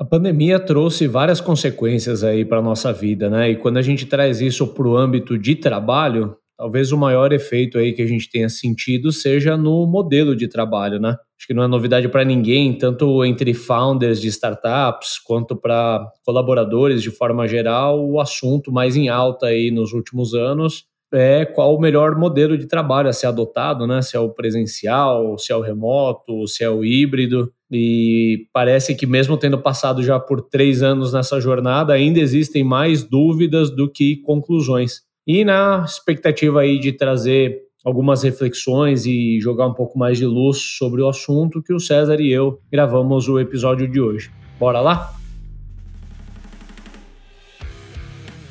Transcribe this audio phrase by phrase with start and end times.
[0.00, 3.50] A pandemia trouxe várias consequências aí para a nossa vida, né?
[3.50, 7.76] E quando a gente traz isso para o âmbito de trabalho, talvez o maior efeito
[7.76, 11.18] aí que a gente tenha sentido seja no modelo de trabalho, né?
[11.38, 17.02] Acho que não é novidade para ninguém, tanto entre founders de startups quanto para colaboradores
[17.02, 21.80] de forma geral, o assunto mais em alta aí nos últimos anos é qual o
[21.80, 24.00] melhor modelo de trabalho a ser adotado, né?
[24.00, 27.52] Se é o presencial, se é o remoto, se é o híbrido.
[27.70, 33.04] E parece que mesmo tendo passado já por três anos nessa jornada, ainda existem mais
[33.04, 35.02] dúvidas do que conclusões.
[35.26, 40.58] E na expectativa aí de trazer algumas reflexões e jogar um pouco mais de luz
[40.58, 44.30] sobre o assunto que o César e eu gravamos o episódio de hoje.
[44.58, 45.19] Bora lá?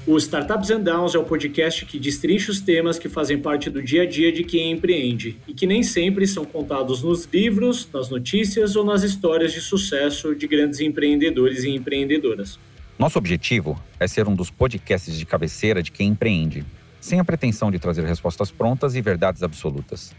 [0.10, 3.80] O Startups and Downs é o podcast que destrincha os temas que fazem parte do
[3.80, 8.10] dia a dia de quem empreende e que nem sempre são contados nos livros, nas
[8.10, 12.58] notícias ou nas histórias de sucesso de grandes empreendedores e empreendedoras.
[12.98, 16.66] Nosso objetivo é ser um dos podcasts de cabeceira de quem empreende,
[17.00, 20.12] sem a pretensão de trazer respostas prontas e verdades absolutas.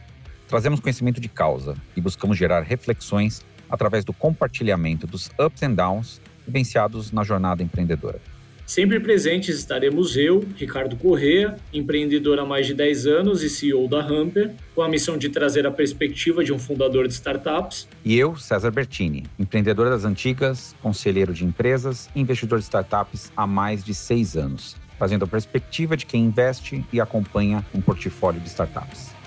[0.47, 6.21] Trazemos conhecimento de causa e buscamos gerar reflexões através do compartilhamento dos ups and downs
[6.47, 8.30] vivenciados na jornada empreendedora.
[8.71, 14.01] Sempre presentes estaremos eu, Ricardo Correa, empreendedor há mais de 10 anos e CEO da
[14.01, 17.89] Hamper, com a missão de trazer a perspectiva de um fundador de startups.
[18.05, 23.45] E eu, César Bertini, empreendedor das antigas, conselheiro de empresas e investidor de startups há
[23.45, 28.47] mais de seis anos, trazendo a perspectiva de quem investe e acompanha um portfólio de
[28.47, 29.20] startups.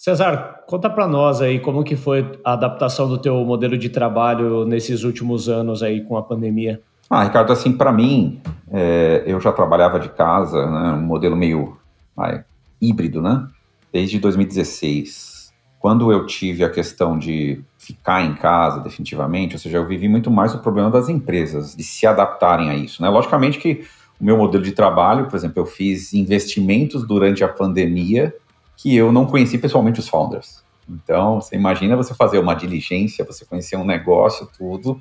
[0.00, 4.64] César, conta para nós aí como que foi a adaptação do teu modelo de trabalho
[4.64, 6.80] nesses últimos anos aí com a pandemia.
[7.10, 8.40] Ah, Ricardo, assim, para mim,
[8.72, 11.76] é, eu já trabalhava de casa, né, um modelo meio
[12.16, 12.42] ai,
[12.80, 13.46] híbrido, né,
[13.92, 15.52] desde 2016.
[15.78, 20.30] Quando eu tive a questão de ficar em casa definitivamente, ou seja, eu vivi muito
[20.30, 23.10] mais o problema das empresas, de se adaptarem a isso, né.
[23.10, 23.84] Logicamente que
[24.18, 28.34] o meu modelo de trabalho, por exemplo, eu fiz investimentos durante a pandemia
[28.80, 30.64] que eu não conheci pessoalmente os founders.
[30.88, 34.98] Então, você imagina você fazer uma diligência, você conhecer um negócio, tudo,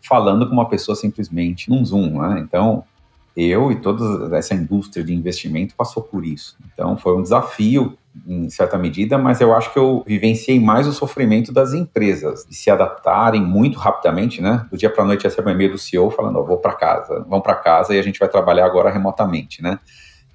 [0.00, 2.40] falando com uma pessoa simplesmente num Zoom, né?
[2.40, 2.84] Então,
[3.36, 6.56] eu e toda essa indústria de investimento passou por isso.
[6.72, 7.96] Então, foi um desafio
[8.26, 12.54] em certa medida, mas eu acho que eu vivenciei mais o sofrimento das empresas, de
[12.54, 14.66] se adaptarem muito rapidamente, né?
[14.70, 17.42] Do dia para noite recebe um e-mail do CEO falando, oh, vou para casa, vamos
[17.42, 19.78] para casa e a gente vai trabalhar agora remotamente, né?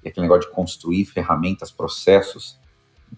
[0.02, 2.58] E aquele negócio de construir ferramentas, processos,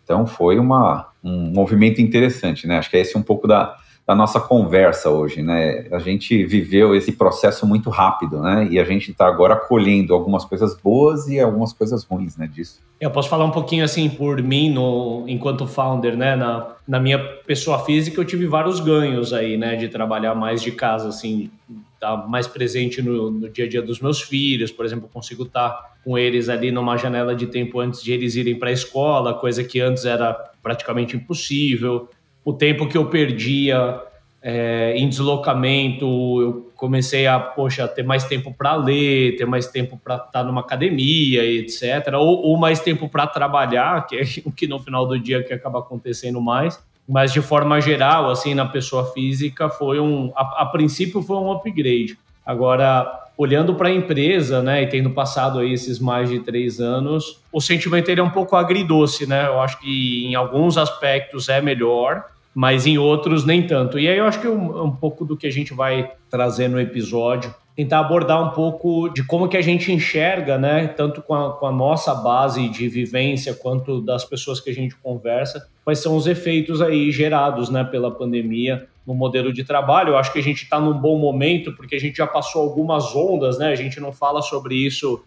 [0.02, 2.78] então foi uma, um movimento interessante, né?
[2.78, 3.76] Acho que esse é um pouco da,
[4.06, 5.88] da nossa conversa hoje, né?
[5.90, 8.68] A gente viveu esse processo muito rápido, né?
[8.70, 12.46] E a gente está agora colhendo algumas coisas boas e algumas coisas ruins, né?
[12.46, 12.80] Disso.
[13.00, 16.36] Eu posso falar um pouquinho assim por mim, no, enquanto founder, né?
[16.36, 19.74] Na, na minha pessoa física, eu tive vários ganhos aí, né?
[19.74, 21.50] De trabalhar mais de casa, assim,
[21.96, 25.42] estar tá mais presente no, no, dia a dia dos meus filhos, por exemplo, consigo
[25.42, 28.72] estar tá com eles ali numa janela de tempo antes de eles irem para a
[28.72, 32.08] escola, coisa que antes era praticamente impossível.
[32.44, 34.00] O tempo que eu perdia
[34.40, 36.06] é, em deslocamento,
[36.40, 40.44] eu comecei a, poxa, ter mais tempo para ler, ter mais tempo para estar tá
[40.44, 42.14] numa academia, etc.
[42.14, 45.52] Ou, ou mais tempo para trabalhar, que é o que no final do dia que
[45.52, 46.78] acaba acontecendo mais
[47.08, 51.50] mas de forma geral, assim, na pessoa física, foi um, a, a princípio foi um
[51.52, 52.18] upgrade.
[52.44, 57.40] Agora, olhando para a empresa, né, e tendo passado aí esses mais de três anos,
[57.52, 59.46] o sentimento ele é um pouco agridoce, né?
[59.46, 62.24] Eu acho que em alguns aspectos é melhor,
[62.54, 63.98] mas em outros nem tanto.
[63.98, 66.80] E aí eu acho que um, um pouco do que a gente vai trazer no
[66.80, 71.52] episódio tentar abordar um pouco de como que a gente enxerga, né, tanto com a,
[71.52, 76.16] com a, nossa base de vivência quanto das pessoas que a gente conversa, quais são
[76.16, 80.10] os efeitos aí gerados, né, pela pandemia no modelo de trabalho.
[80.10, 83.14] Eu acho que a gente está num bom momento porque a gente já passou algumas
[83.14, 85.22] ondas, né, a gente não fala sobre isso.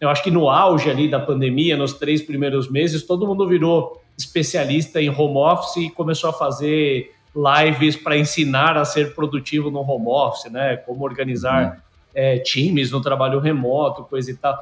[0.00, 4.00] Eu acho que no auge ali da pandemia, nos três primeiros meses, todo mundo virou
[4.16, 9.80] especialista em home office e começou a fazer lives para ensinar a ser produtivo no
[9.80, 10.76] home office, né?
[10.76, 11.81] Como organizar uhum.
[12.14, 14.58] É, times no trabalho remoto, coisa e tal.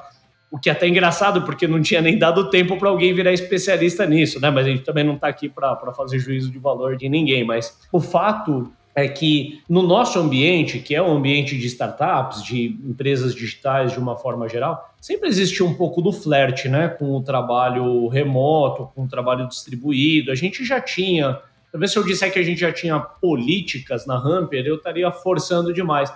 [0.51, 4.05] O que é até engraçado, porque não tinha nem dado tempo para alguém virar especialista
[4.05, 4.51] nisso, né?
[4.51, 7.45] Mas a gente também não está aqui para fazer juízo de valor de ninguém.
[7.45, 12.77] Mas o fato é que no nosso ambiente, que é o ambiente de startups, de
[12.85, 16.89] empresas digitais de uma forma geral, sempre existe um pouco do flerte, né?
[16.89, 20.33] Com o trabalho remoto, com o trabalho distribuído.
[20.33, 24.17] A gente já tinha Talvez se eu disser que a gente já tinha políticas na
[24.17, 26.13] Hamper, eu estaria forçando demais.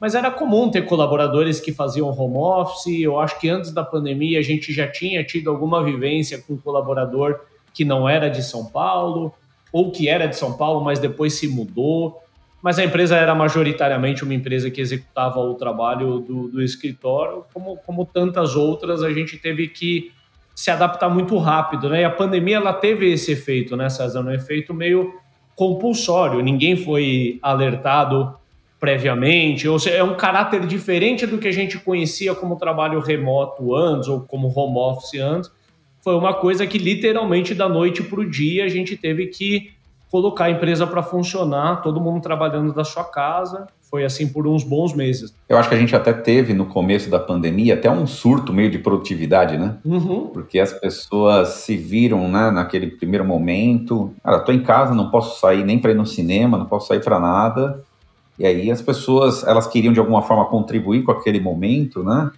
[0.00, 3.00] Mas era comum ter colaboradores que faziam home office.
[3.00, 6.58] Eu acho que antes da pandemia a gente já tinha tido alguma vivência com um
[6.58, 7.40] colaborador
[7.72, 9.34] que não era de São Paulo,
[9.72, 12.22] ou que era de São Paulo, mas depois se mudou.
[12.62, 17.76] mas a empresa era majoritariamente uma empresa que executava o trabalho do, do escritório, como,
[17.76, 20.10] como tantas outras, a gente teve que
[20.54, 22.00] se adaptar muito rápido, né?
[22.00, 24.20] E a pandemia ela teve esse efeito, né, César?
[24.22, 25.12] Um efeito meio
[25.54, 26.40] compulsório.
[26.40, 28.34] Ninguém foi alertado
[28.78, 33.74] previamente, ou seja, é um caráter diferente do que a gente conhecia como trabalho remoto
[33.74, 35.50] antes ou como home office antes.
[36.00, 39.70] Foi uma coisa que literalmente da noite para o dia a gente teve que
[40.10, 43.66] colocar a empresa para funcionar, todo mundo trabalhando da sua casa.
[43.90, 45.32] Foi assim por uns bons meses.
[45.48, 48.68] Eu acho que a gente até teve no começo da pandemia até um surto meio
[48.68, 49.76] de produtividade, né?
[49.84, 50.26] Uhum.
[50.26, 54.12] Porque as pessoas se viram né, naquele primeiro momento.
[54.24, 57.02] Cara, tô em casa, não posso sair nem para ir no cinema, não posso sair
[57.02, 57.84] para nada.
[58.38, 62.30] E aí as pessoas, elas queriam de alguma forma contribuir com aquele momento, né?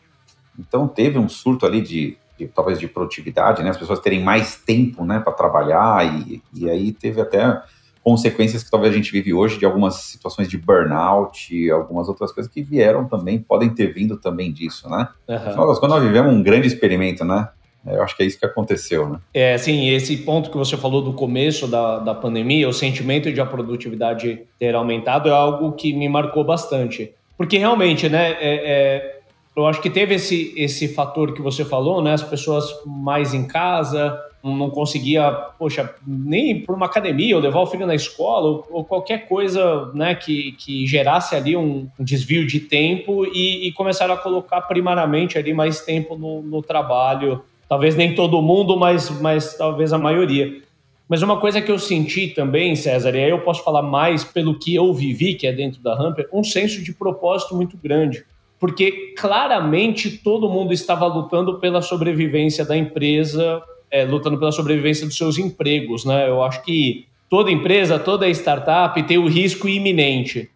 [0.59, 3.71] Então teve um surto ali de, de talvez de produtividade, né?
[3.71, 7.63] As pessoas terem mais tempo, né, para trabalhar e, e aí teve até
[8.03, 12.33] consequências que talvez a gente vive hoje de algumas situações de burnout e algumas outras
[12.33, 15.09] coisas que vieram também, podem ter vindo também disso, né?
[15.29, 15.77] Uhum.
[15.79, 17.49] Quando nós vivemos um grande experimento, né?
[17.93, 19.19] Eu acho que é isso que aconteceu, né?
[19.33, 23.41] É, sim, esse ponto que você falou do começo da, da pandemia, o sentimento de
[23.41, 27.13] a produtividade ter aumentado é algo que me marcou bastante.
[27.37, 29.21] Porque realmente, né, é, é,
[29.57, 33.47] eu acho que teve esse, esse fator que você falou, né, as pessoas mais em
[33.47, 38.67] casa, não conseguia, poxa, nem por uma academia, ou levar o filho na escola, ou,
[38.71, 43.73] ou qualquer coisa né, que, que gerasse ali um, um desvio de tempo e, e,
[43.73, 49.11] começaram a colocar primariamente ali mais tempo no, no trabalho Talvez nem todo mundo, mas,
[49.21, 50.63] mas talvez a maioria.
[51.09, 54.59] Mas uma coisa que eu senti também, César, e aí eu posso falar mais pelo
[54.59, 58.25] que eu vivi, que é dentro da Hamper, um senso de propósito muito grande.
[58.59, 65.17] Porque claramente todo mundo estava lutando pela sobrevivência da empresa, é, lutando pela sobrevivência dos
[65.17, 66.05] seus empregos.
[66.05, 66.29] Né?
[66.29, 70.51] Eu acho que toda empresa, toda startup tem o risco iminente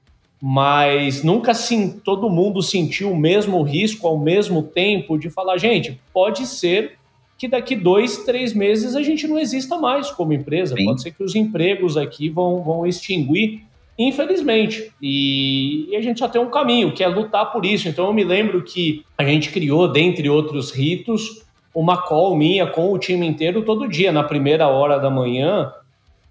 [0.44, 6.00] mas nunca sim, todo mundo sentiu o mesmo risco ao mesmo tempo de falar, gente,
[6.12, 6.98] pode ser
[7.42, 10.76] que daqui dois, três meses a gente não exista mais como empresa.
[10.76, 10.84] Sim.
[10.84, 13.64] Pode ser que os empregos aqui vão, vão extinguir,
[13.98, 14.92] infelizmente.
[15.02, 17.88] E, e, a gente só tem um caminho, que é lutar por isso.
[17.88, 21.44] Então eu me lembro que a gente criou, dentre outros ritos,
[21.74, 25.72] uma call minha com o time inteiro todo dia, na primeira hora da manhã.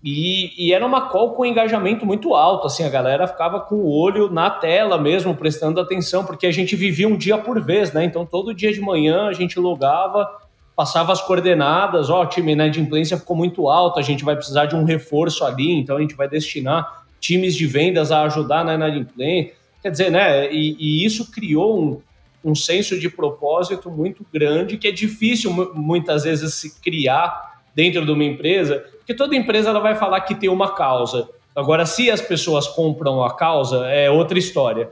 [0.01, 3.91] E, e, era uma call com engajamento muito alto, assim, a galera ficava com o
[3.91, 8.05] olho na tela mesmo, prestando atenção, porque a gente vivia um dia por vez, né?
[8.05, 10.39] Então todo dia de manhã a gente logava
[10.75, 14.35] passava as coordenadas, ó, oh, time né, de inadimplência ficou muito alto, a gente vai
[14.35, 18.63] precisar de um reforço ali, então a gente vai destinar times de vendas a ajudar
[18.65, 19.53] na inadimplência.
[19.81, 22.01] Quer dizer, né, e, e isso criou um,
[22.43, 28.11] um senso de propósito muito grande que é difícil muitas vezes se criar dentro de
[28.11, 31.29] uma empresa, porque toda empresa ela vai falar que tem uma causa.
[31.55, 34.89] Agora, se as pessoas compram a causa, é outra história.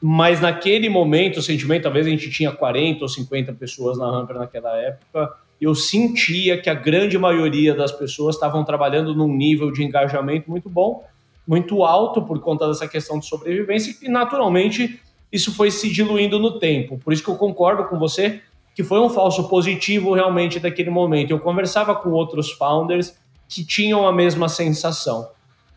[0.00, 4.36] Mas naquele momento, o sentimento, talvez a gente tinha 40 ou 50 pessoas na Hamper
[4.36, 9.84] naquela época, eu sentia que a grande maioria das pessoas estavam trabalhando num nível de
[9.84, 11.04] engajamento muito bom,
[11.46, 15.00] muito alto por conta dessa questão de sobrevivência, e naturalmente
[15.30, 16.98] isso foi se diluindo no tempo.
[16.98, 18.40] Por isso que eu concordo com você
[18.74, 21.30] que foi um falso positivo realmente daquele momento.
[21.30, 23.18] Eu conversava com outros founders
[23.48, 25.28] que tinham a mesma sensação.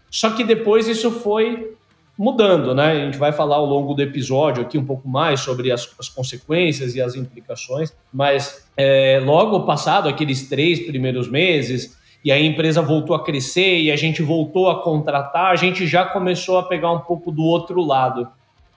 [0.09, 1.75] Só que depois isso foi
[2.17, 2.91] mudando, né?
[2.91, 6.09] A gente vai falar ao longo do episódio aqui um pouco mais sobre as, as
[6.09, 12.81] consequências e as implicações, mas é, logo passado aqueles três primeiros meses e a empresa
[12.81, 16.91] voltou a crescer e a gente voltou a contratar, a gente já começou a pegar
[16.91, 18.27] um pouco do outro lado.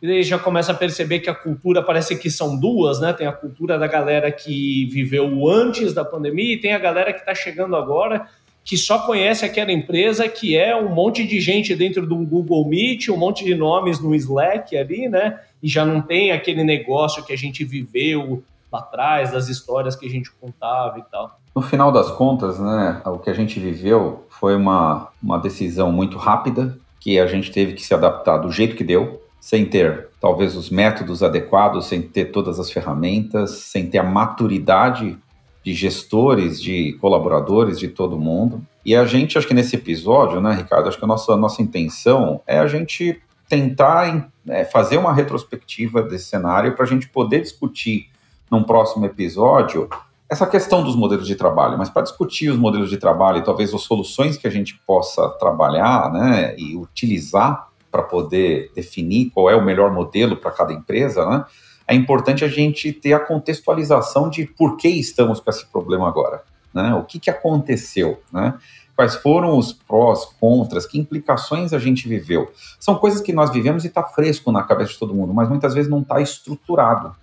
[0.03, 3.13] E aí já começa a perceber que a cultura parece que são duas, né?
[3.13, 7.21] Tem a cultura da galera que viveu antes da pandemia e tem a galera que
[7.21, 8.29] está chegando agora
[8.67, 12.69] que só conhece aquela empresa que é um monte de gente dentro de um Google
[12.69, 15.39] Meet, um monte de nomes no Slack ali, né?
[15.63, 18.43] E já não tem aquele negócio que a gente viveu
[18.73, 21.39] lá atrás, das histórias que a gente contava e tal.
[21.55, 26.19] No final das contas, né, o que a gente viveu foi uma, uma decisão muito
[26.19, 30.57] rápida, que a gente teve que se adaptar do jeito que deu, sem ter talvez
[30.57, 35.17] os métodos adequados, sem ter todas as ferramentas, sem ter a maturidade
[35.67, 38.65] de gestores, de colaboradores, de todo mundo.
[38.85, 41.61] E a gente, acho que nesse episódio, né, Ricardo, acho que a nossa, a nossa
[41.61, 47.41] intenção é a gente tentar é, fazer uma retrospectiva desse cenário para a gente poder
[47.41, 48.09] discutir
[48.49, 49.89] num próximo episódio
[50.31, 53.75] essa questão dos modelos de trabalho, mas para discutir os modelos de trabalho e talvez
[53.75, 59.57] as soluções que a gente possa trabalhar né, e utilizar para poder definir qual é
[59.57, 61.45] o melhor modelo para cada empresa, né,
[61.87, 66.43] é importante a gente ter a contextualização de por que estamos com esse problema agora,
[66.75, 66.95] né?
[66.95, 68.55] O que, que aconteceu, né?
[68.97, 72.51] quais foram os prós, contras, que implicações a gente viveu.
[72.81, 75.75] São coisas que nós vivemos e está fresco na cabeça de todo mundo, mas muitas
[75.75, 77.15] vezes não está estruturado.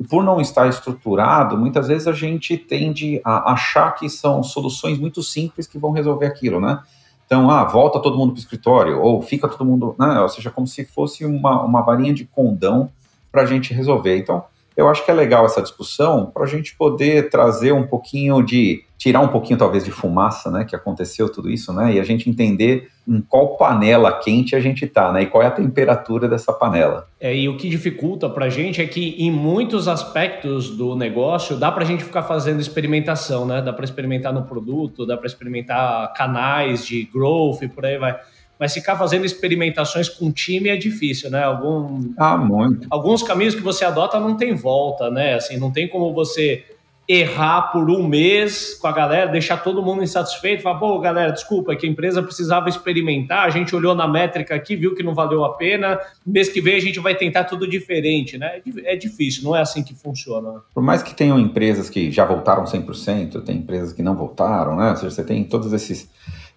[0.00, 4.98] E por não estar estruturado, muitas vezes a gente tende a achar que são soluções
[4.98, 6.80] muito simples que vão resolver aquilo, né?
[7.26, 10.20] Então, ah, volta todo mundo para o escritório, ou fica todo mundo, né?
[10.20, 12.90] Ou seja, como se fosse uma, uma varinha de condão
[13.30, 14.16] para a gente resolver.
[14.16, 14.44] Então,
[14.76, 18.82] eu acho que é legal essa discussão para a gente poder trazer um pouquinho de
[18.96, 22.28] tirar um pouquinho talvez de fumaça, né, que aconteceu tudo isso, né, e a gente
[22.28, 26.52] entender em qual panela quente a gente está, né, e qual é a temperatura dessa
[26.52, 27.08] panela.
[27.18, 31.56] É, e o que dificulta para a gente é que em muitos aspectos do negócio
[31.56, 35.26] dá para a gente ficar fazendo experimentação, né, dá para experimentar no produto, dá para
[35.26, 38.18] experimentar canais de growth e por aí vai
[38.60, 41.42] mas ficar fazendo experimentações com time é difícil, né?
[41.42, 42.86] Algum, ah, muito.
[42.90, 45.36] Alguns caminhos que você adota não tem volta, né?
[45.36, 46.62] Assim, não tem como você
[47.08, 51.74] errar por um mês com a galera, deixar todo mundo insatisfeito, falar, pô, galera, desculpa,
[51.74, 55.44] que a empresa precisava experimentar, a gente olhou na métrica aqui, viu que não valeu
[55.44, 58.60] a pena, mês que vem a gente vai tentar tudo diferente, né?
[58.84, 60.60] É, é difícil, não é assim que funciona.
[60.72, 64.90] Por mais que tenham empresas que já voltaram 100%, tem empresas que não voltaram, né?
[64.90, 66.08] Ou seja, você tem todos esses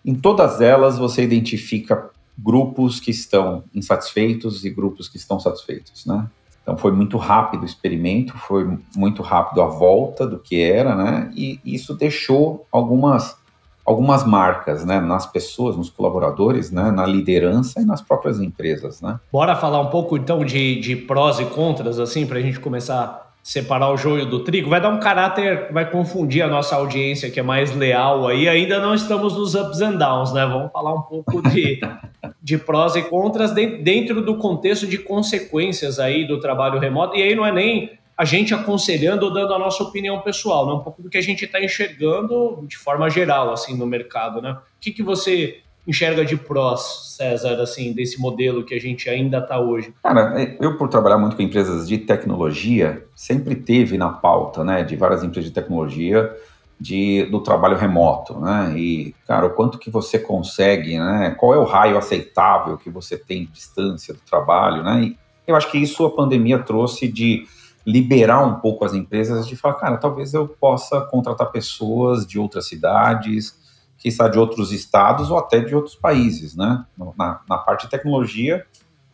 [0.05, 6.27] em todas elas, você identifica grupos que estão insatisfeitos e grupos que estão satisfeitos, né?
[6.61, 11.31] Então foi muito rápido o experimento, foi muito rápido a volta do que era, né?
[11.35, 13.37] E isso deixou algumas
[13.85, 19.19] algumas marcas, né, nas pessoas, nos colaboradores, né, na liderança e nas próprias empresas, né?
[19.29, 23.22] Bora falar um pouco então de, de prós e contras, assim, para a gente começar
[23.43, 27.41] separar o joio do trigo, vai dar um caráter, vai confundir a nossa audiência que
[27.41, 28.47] é mais leal aí.
[28.47, 30.45] Ainda não estamos nos ups and downs, né?
[30.45, 31.81] Vamos falar um pouco de,
[32.41, 37.17] de prós e contras dentro do contexto de consequências aí do trabalho remoto.
[37.17, 40.73] E aí não é nem a gente aconselhando ou dando a nossa opinião pessoal, né?
[40.73, 44.51] Um pouco do que a gente está enxergando de forma geral, assim, no mercado, né?
[44.51, 49.39] O que, que você enxerga de prós, César, assim, desse modelo que a gente ainda
[49.39, 49.93] está hoje?
[50.01, 54.83] Cara, é, eu por trabalhar muito com empresas de tecnologia, sempre teve na pauta, né,
[54.83, 56.33] de várias empresas de tecnologia,
[56.79, 61.57] de, do trabalho remoto, né, e, cara, o quanto que você consegue, né, qual é
[61.57, 65.77] o raio aceitável que você tem de distância do trabalho, né, e eu acho que
[65.77, 67.45] isso a pandemia trouxe de
[67.85, 72.65] liberar um pouco as empresas de falar, cara, talvez eu possa contratar pessoas de outras
[72.65, 73.57] cidades,
[74.03, 76.83] que está de outros estados ou até de outros países, né?
[77.17, 78.65] Na, na parte de tecnologia,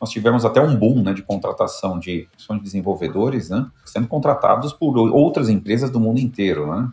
[0.01, 3.67] nós tivemos até um boom né, de contratação de, de desenvolvedores, né?
[3.86, 6.89] Sendo contratados por outras empresas do mundo inteiro, né?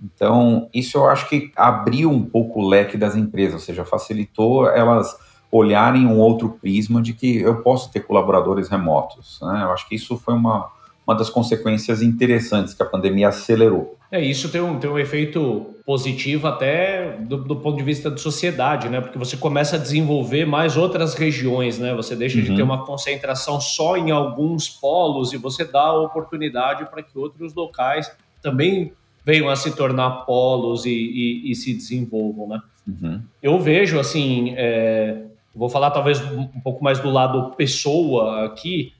[0.00, 4.68] Então, isso eu acho que abriu um pouco o leque das empresas, ou seja, facilitou
[4.68, 5.16] elas
[5.50, 9.38] olharem um outro prisma de que eu posso ter colaboradores remotos.
[9.42, 9.62] Né?
[9.64, 10.70] Eu acho que isso foi uma,
[11.06, 13.96] uma das consequências interessantes que a pandemia acelerou.
[14.12, 18.20] É, isso tem um, tem um efeito positivo até do, do, ponto de vista de
[18.20, 19.00] sociedade, né?
[19.00, 21.94] Porque você começa a desenvolver mais outras regiões, né?
[21.94, 22.44] Você deixa uhum.
[22.44, 27.18] de ter uma concentração só em alguns polos e você dá a oportunidade para que
[27.18, 28.92] outros locais também
[29.24, 32.60] venham a se tornar polos e, e, e se desenvolvam, né?
[32.86, 33.22] Uhum.
[33.42, 35.22] Eu vejo, assim, é,
[35.54, 38.92] vou falar talvez um pouco mais do lado pessoa aqui,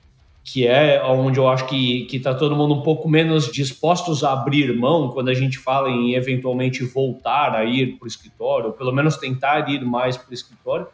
[0.45, 4.77] que é onde eu acho que está todo mundo um pouco menos dispostos a abrir
[4.77, 8.93] mão quando a gente fala em eventualmente voltar a ir para o escritório, ou pelo
[8.93, 10.87] menos tentar ir mais para o escritório,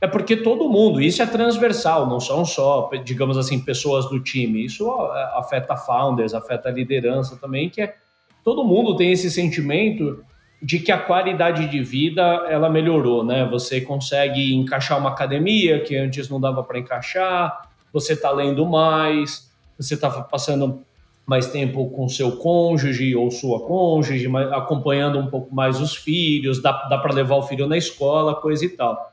[0.00, 4.64] é porque todo mundo, isso é transversal, não são só, digamos assim, pessoas do time,
[4.64, 4.88] isso
[5.34, 7.96] afeta founders, afeta a liderança também, que é
[8.44, 10.22] todo mundo tem esse sentimento
[10.62, 13.46] de que a qualidade de vida ela melhorou, né?
[13.50, 17.62] Você consegue encaixar uma academia que antes não dava para encaixar,
[17.96, 20.82] você está lendo mais, você está passando
[21.26, 26.72] mais tempo com seu cônjuge ou sua cônjuge, acompanhando um pouco mais os filhos, dá,
[26.88, 29.12] dá para levar o filho na escola, coisa e tal.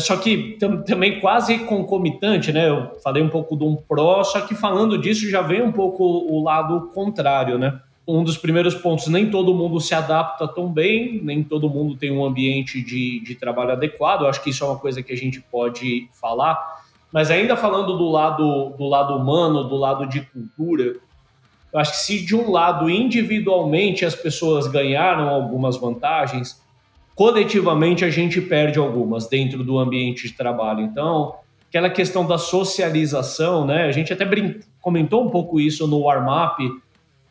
[0.00, 2.68] Só que também quase concomitante, né?
[2.68, 6.02] Eu falei um pouco de um pró, só que falando disso já vem um pouco
[6.02, 7.80] o lado contrário, né?
[8.06, 12.10] Um dos primeiros pontos, nem todo mundo se adapta tão bem, nem todo mundo tem
[12.10, 14.22] um ambiente de, de trabalho adequado.
[14.22, 16.83] Eu acho que isso é uma coisa que a gente pode falar
[17.14, 20.96] mas ainda falando do lado, do lado humano, do lado de cultura,
[21.72, 26.60] eu acho que se de um lado individualmente as pessoas ganharam algumas vantagens,
[27.14, 30.80] coletivamente a gente perde algumas dentro do ambiente de trabalho.
[30.80, 31.36] Então,
[31.68, 33.84] aquela questão da socialização, né?
[33.84, 34.28] A gente até
[34.80, 36.68] comentou um pouco isso no warm-up.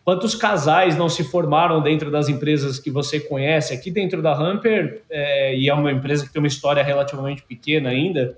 [0.06, 3.74] Quantos casais não se formaram dentro das empresas que você conhece?
[3.74, 7.90] Aqui dentro da Hamper, é, e é uma empresa que tem uma história relativamente pequena
[7.90, 8.38] ainda,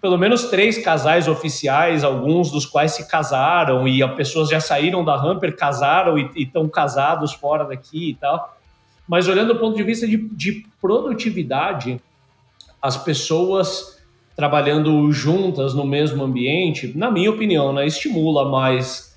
[0.00, 5.04] pelo menos três casais oficiais, alguns dos quais se casaram e as pessoas já saíram
[5.04, 8.56] da Hamper, casaram e estão casados fora daqui e tal.
[9.06, 12.00] Mas olhando do ponto de vista de, de produtividade,
[12.80, 14.02] as pessoas
[14.34, 19.14] trabalhando juntas no mesmo ambiente, na minha opinião, né, estimula mais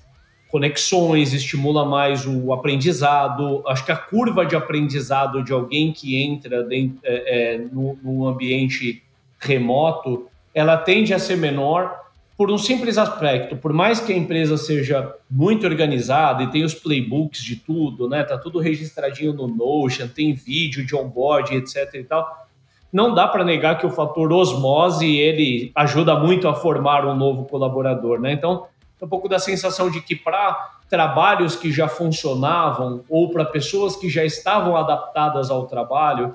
[0.48, 3.62] conexões, estimula mais o aprendizado.
[3.66, 8.26] Acho que a curva de aprendizado de alguém que entra dentro, é, é, no, no
[8.26, 9.02] ambiente
[9.38, 11.96] remoto, ela tende a ser menor
[12.36, 13.56] por um simples aspecto.
[13.56, 18.22] Por mais que a empresa seja muito organizada e tenha os playbooks de tudo, né?
[18.22, 22.48] Tá tudo registradinho no Notion, tem vídeo de onboard, etc e tal
[22.92, 27.44] não dá para negar que o fator osmose ele ajuda muito a formar um novo
[27.44, 28.32] colaborador, né?
[28.32, 28.66] Então,
[29.00, 34.08] um pouco da sensação de que para trabalhos que já funcionavam ou para pessoas que
[34.08, 36.34] já estavam adaptadas ao trabalho,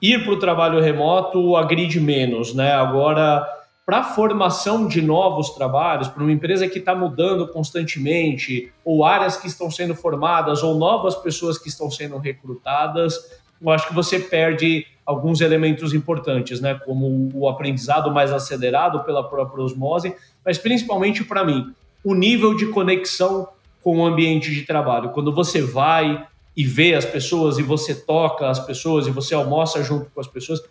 [0.00, 2.72] ir para o trabalho remoto agride menos, né?
[2.72, 3.44] Agora,
[3.86, 9.36] para a formação de novos trabalhos, para uma empresa que está mudando constantemente, ou áreas
[9.36, 13.18] que estão sendo formadas, ou novas pessoas que estão sendo recrutadas,
[13.60, 16.74] eu acho que você perde alguns elementos importantes, né?
[16.74, 20.14] Como o aprendizado mais acelerado pela própria osmose,
[20.44, 23.48] mas principalmente para mim, o nível de conexão
[23.82, 25.10] com o ambiente de trabalho.
[25.10, 26.26] Quando você vai
[26.56, 30.26] e vê as pessoas e você toca as pessoas e você almoça junto com as
[30.26, 30.62] pessoas,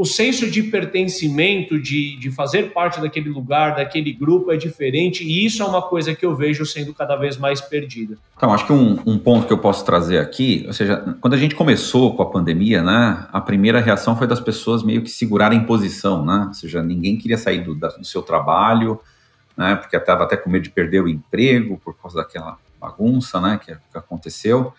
[0.00, 5.44] o senso de pertencimento, de, de fazer parte daquele lugar, daquele grupo é diferente e
[5.44, 8.16] isso é uma coisa que eu vejo sendo cada vez mais perdida.
[8.34, 11.36] Então, acho que um, um ponto que eu posso trazer aqui, ou seja, quando a
[11.36, 15.66] gente começou com a pandemia, né, a primeira reação foi das pessoas meio que segurarem
[15.66, 18.98] posição, né, ou seja, ninguém queria sair do, do seu trabalho,
[19.54, 23.60] né, porque estava até com medo de perder o emprego por causa daquela bagunça, né,
[23.62, 24.72] que, que aconteceu.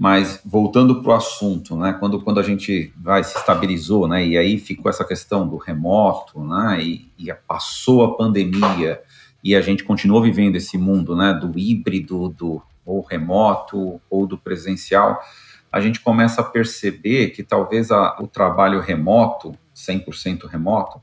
[0.00, 4.38] Mas voltando para o assunto, né, quando, quando a gente vai se estabilizou, né, e
[4.38, 8.98] aí ficou essa questão do remoto, né, e, e passou a pandemia
[9.44, 14.38] e a gente continuou vivendo esse mundo, né, do híbrido, do ou remoto ou do
[14.38, 15.20] presencial,
[15.70, 20.98] a gente começa a perceber que talvez a, o trabalho remoto, 100% remoto,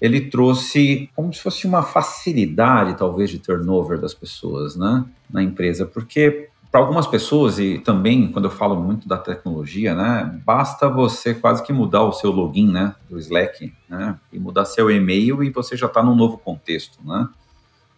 [0.00, 5.84] ele trouxe como se fosse uma facilidade, talvez, de turnover das pessoas né, na empresa,
[5.84, 11.32] porque para algumas pessoas, e também quando eu falo muito da tecnologia, né, basta você
[11.32, 15.48] quase que mudar o seu login né, do Slack né, e mudar seu e-mail e
[15.48, 16.98] você já está num novo contexto.
[17.02, 17.30] Né?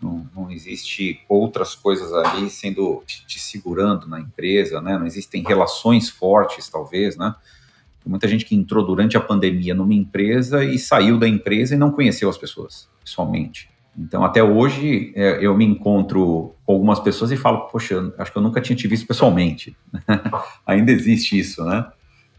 [0.01, 4.97] Não, não, existe outras coisas ali sendo te, segurando na empresa, né?
[4.97, 7.17] não existem relações fortes, talvez.
[7.17, 7.35] Né?
[8.01, 11.79] Tem muita gente que entrou durante a pandemia numa empresa e saiu da empresa e
[11.79, 13.69] não conheceu as pessoas pessoalmente.
[13.99, 18.39] Então, até hoje, é, eu me encontro com algumas pessoas e falo, poxa, acho que
[18.39, 19.77] eu nunca tinha te visto pessoalmente.
[20.65, 21.85] Ainda existe isso, né?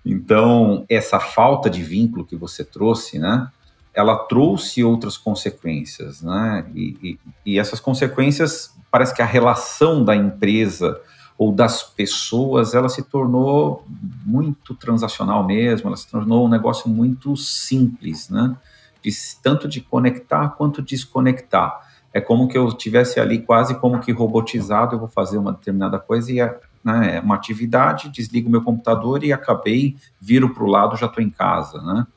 [0.06, 3.50] Então, essa falta de vínculo que você trouxe, né?
[3.94, 6.66] Ela trouxe outras consequências, né?
[6.74, 7.20] E, e,
[7.54, 11.02] e essas consequências, parece que a relação da empresa
[11.38, 13.86] ou das pessoas, ela se tornou
[14.26, 18.56] muito transacional mesmo, ela se tornou um negócio muito simples, né?
[19.02, 21.88] De, tanto de conectar quanto desconectar.
[22.14, 26.00] É como que eu tivesse ali quase como que robotizado, eu vou fazer uma determinada
[26.00, 30.98] coisa e é né, uma atividade, desligo meu computador e acabei, viro para o lado,
[30.98, 32.08] já estou em casa, né?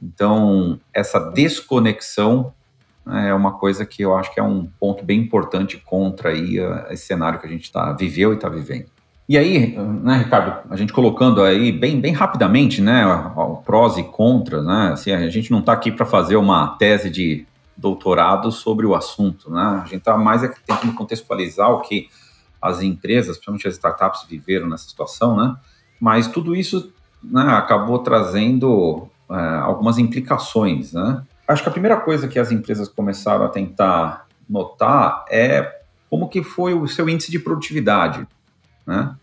[0.00, 2.52] Então, essa desconexão
[3.04, 6.58] né, é uma coisa que eu acho que é um ponto bem importante contra aí
[6.90, 8.93] esse cenário que a gente tá, viveu e está vivendo.
[9.26, 13.04] E aí, né, Ricardo, a gente colocando aí bem, bem rapidamente, né,
[13.64, 17.46] prós e contras, né, assim, a gente não está aqui para fazer uma tese de
[17.74, 22.08] doutorado sobre o assunto, né, a gente está mais é tentando contextualizar o que
[22.60, 25.56] as empresas, principalmente as startups, viveram nessa situação, né,
[25.98, 31.22] mas tudo isso né, acabou trazendo é, algumas implicações, né.
[31.48, 36.42] Acho que a primeira coisa que as empresas começaram a tentar notar é como que
[36.42, 38.26] foi o seu índice de produtividade,
[38.86, 39.14] né?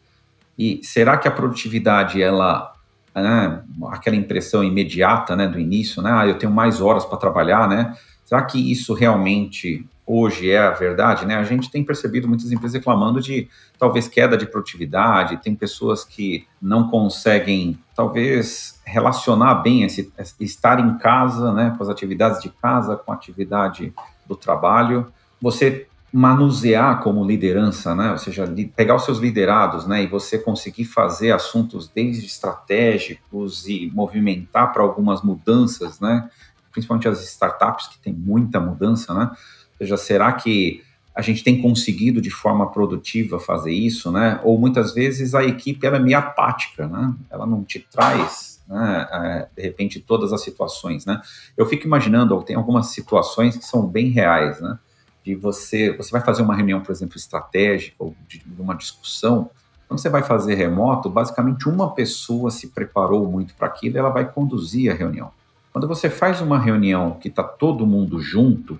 [0.57, 2.73] E será que a produtividade, ela,
[3.15, 7.67] né, aquela impressão imediata, né, do início, né, ah, eu tenho mais horas para trabalhar,
[7.67, 7.95] né?
[8.25, 11.35] Será que isso realmente hoje é a verdade, né?
[11.35, 13.47] A gente tem percebido muitas empresas reclamando de
[13.79, 20.97] talvez queda de produtividade, tem pessoas que não conseguem talvez relacionar bem esse, estar em
[20.97, 23.93] casa, né, com as atividades de casa, com a atividade
[24.27, 25.11] do trabalho.
[25.41, 28.11] Você manusear como liderança, né?
[28.11, 28.45] Ou seja,
[28.75, 30.03] pegar os seus liderados, né?
[30.03, 36.29] E você conseguir fazer assuntos desde estratégicos e movimentar para algumas mudanças, né?
[36.71, 39.29] Principalmente as startups que tem muita mudança, né?
[39.31, 40.83] Ou seja, será que
[41.15, 44.39] a gente tem conseguido de forma produtiva fazer isso, né?
[44.43, 47.13] Ou muitas vezes a equipe ela é meio apática, né?
[47.29, 49.07] Ela não te traz, né?
[49.11, 51.21] É, de repente todas as situações, né?
[51.55, 54.77] Eu fico imaginando, tem algumas situações que são bem reais, né?
[55.23, 59.49] De você, você vai fazer uma reunião, por exemplo, estratégica ou de uma discussão,
[59.87, 64.31] Quando você vai fazer remoto, basicamente uma pessoa se preparou muito para aquilo ela vai
[64.31, 65.31] conduzir a reunião.
[65.73, 68.79] Quando você faz uma reunião que está todo mundo junto,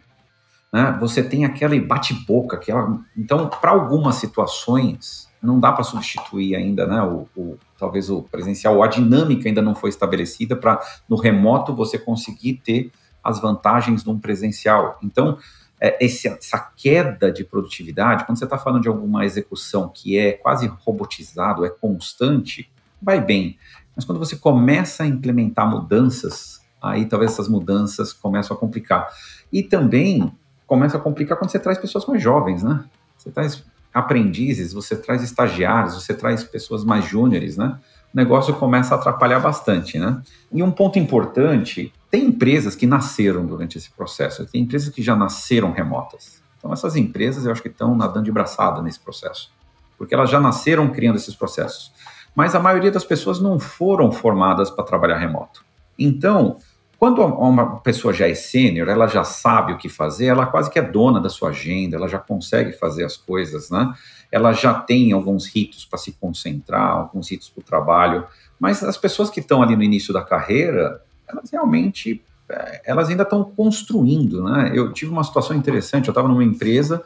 [0.72, 3.00] né, você tem aquela bate-boca, aquela.
[3.16, 7.02] Então, para algumas situações, não dá para substituir ainda, né?
[7.02, 11.98] O, o, talvez o presencial, a dinâmica ainda não foi estabelecida para no remoto você
[11.98, 12.92] conseguir ter
[13.24, 14.98] as vantagens de um presencial.
[15.04, 15.38] Então,
[15.82, 20.68] é, essa queda de produtividade, quando você está falando de alguma execução que é quase
[20.68, 23.58] robotizado, é constante, vai bem.
[23.96, 29.10] Mas quando você começa a implementar mudanças, aí talvez essas mudanças começam a complicar.
[29.52, 30.32] E também
[30.68, 32.86] começa a complicar quando você traz pessoas mais jovens, né?
[33.18, 37.78] Você traz aprendizes, você traz estagiários, você traz pessoas mais júniores, né?
[38.14, 40.22] O negócio começa a atrapalhar bastante, né?
[40.54, 45.16] E um ponto importante tem empresas que nasceram durante esse processo, tem empresas que já
[45.16, 46.44] nasceram remotas.
[46.58, 49.50] Então, essas empresas eu acho que estão nadando de braçada nesse processo,
[49.98, 51.94] porque elas já nasceram criando esses processos.
[52.36, 55.64] Mas a maioria das pessoas não foram formadas para trabalhar remoto.
[55.98, 56.58] Então,
[57.00, 60.78] quando uma pessoa já é sênior, ela já sabe o que fazer, ela quase que
[60.78, 63.92] é dona da sua agenda, ela já consegue fazer as coisas, né?
[64.32, 68.28] Ela já tem alguns ritos para se concentrar, alguns ritos para o trabalho.
[68.60, 73.24] Mas as pessoas que estão ali no início da carreira, elas realmente é, elas ainda
[73.24, 74.72] estão construindo, né?
[74.74, 77.04] Eu tive uma situação interessante, eu estava numa empresa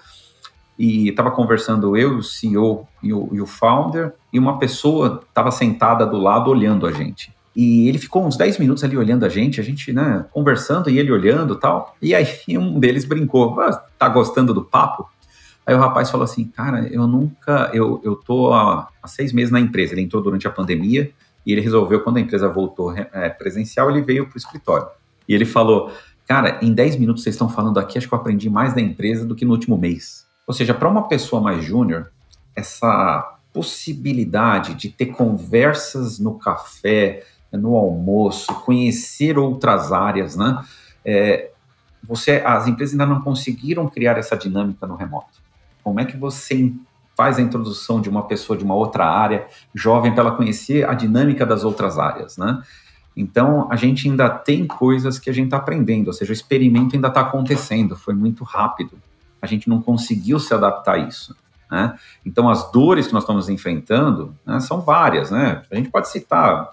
[0.78, 5.52] e estava conversando eu, o CEO e o, e o founder, e uma pessoa estava
[5.52, 7.34] sentada do lado olhando a gente.
[7.56, 11.00] E ele ficou uns 10 minutos ali olhando a gente, a gente, né, conversando e
[11.00, 11.96] ele olhando tal.
[12.02, 15.10] E aí um deles brincou, ah, tá gostando do papo?
[15.66, 19.52] Aí o rapaz falou assim, cara, eu nunca, eu, eu tô há, há seis meses
[19.52, 21.12] na empresa, ele entrou durante a pandemia,
[21.46, 24.88] e ele resolveu, quando a empresa voltou é, presencial, ele veio para o escritório.
[25.28, 25.92] E ele falou:
[26.28, 29.26] Cara, em 10 minutos vocês estão falando aqui, acho que eu aprendi mais da empresa
[29.26, 30.26] do que no último mês.
[30.48, 32.12] Ou seja, para uma pessoa mais júnior,
[32.56, 40.64] essa possibilidade de ter conversas no café, no almoço, conhecer outras áreas, né?
[41.04, 41.52] É,
[42.04, 45.42] você, as empresas ainda não conseguiram criar essa dinâmica no remoto.
[45.84, 46.74] Como é que você
[47.16, 50.94] faz a introdução de uma pessoa de uma outra área, jovem, para ela conhecer a
[50.94, 52.62] dinâmica das outras áreas, né?
[53.16, 56.96] Então, a gente ainda tem coisas que a gente está aprendendo, ou seja, o experimento
[56.96, 58.98] ainda está acontecendo, foi muito rápido.
[59.42, 61.34] A gente não conseguiu se adaptar a isso.
[61.72, 61.98] Né?
[62.26, 65.32] Então, as dores que nós estamos enfrentando né, são várias.
[65.32, 65.64] Né?
[65.72, 66.72] A gente pode citar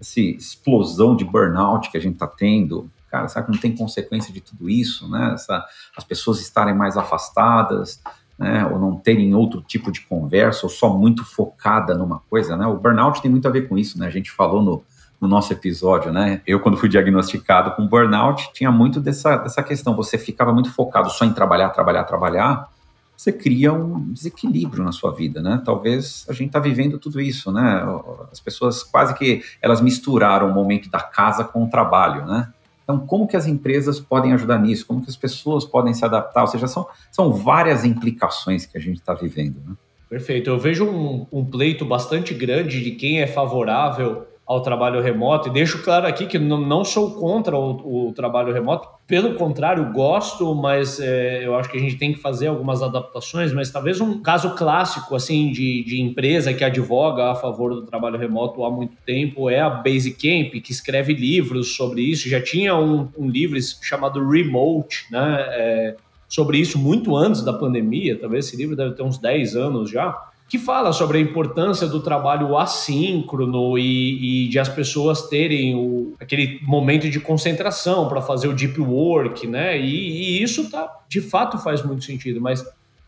[0.00, 2.90] essa explosão de burnout que a gente está tendo.
[3.10, 5.08] Cara, sabe que não tem consequência de tudo isso?
[5.10, 5.32] Né?
[5.34, 5.64] Essa,
[5.96, 8.02] as pessoas estarem mais afastadas,
[8.42, 12.66] né, ou não terem outro tipo de conversa, ou só muito focada numa coisa, né?
[12.66, 14.06] O burnout tem muito a ver com isso, né?
[14.06, 14.82] A gente falou no,
[15.20, 16.42] no nosso episódio, né?
[16.46, 19.94] Eu, quando fui diagnosticado com burnout, tinha muito dessa, dessa questão.
[19.94, 22.68] Você ficava muito focado só em trabalhar, trabalhar, trabalhar,
[23.16, 25.62] você cria um desequilíbrio na sua vida, né?
[25.64, 27.84] Talvez a gente está vivendo tudo isso, né?
[28.32, 32.52] As pessoas quase que elas misturaram o momento da casa com o trabalho, né?
[32.82, 34.86] Então, como que as empresas podem ajudar nisso?
[34.86, 36.42] Como que as pessoas podem se adaptar?
[36.42, 39.56] Ou seja, são, são várias implicações que a gente está vivendo.
[39.66, 39.74] Né?
[40.08, 40.50] Perfeito.
[40.50, 45.48] Eu vejo um, um pleito bastante grande de quem é favorável ao trabalho remoto.
[45.48, 49.92] E deixo claro aqui que não, não sou contra o, o, trabalho remoto, pelo contrário,
[49.92, 53.52] gosto, mas é, eu acho que a gente tem que fazer algumas adaptações.
[53.52, 58.18] Mas talvez um caso clássico assim de, de empresa que advoga a favor do trabalho
[58.18, 62.28] remoto há muito tempo é a Basecamp, que escreve livros sobre isso.
[62.28, 65.46] Já tinha um, um livro chamado Remote, né?
[65.50, 65.96] É,
[66.28, 70.31] sobre isso muito antes da pandemia, talvez esse livro deve ter uns 10 anos já
[70.52, 76.12] que fala sobre a importância do trabalho assíncrono e, e de as pessoas terem o,
[76.20, 79.80] aquele momento de concentração para fazer o deep work, né?
[79.80, 82.62] E, e, isso tá, de fato faz muito sentido, mas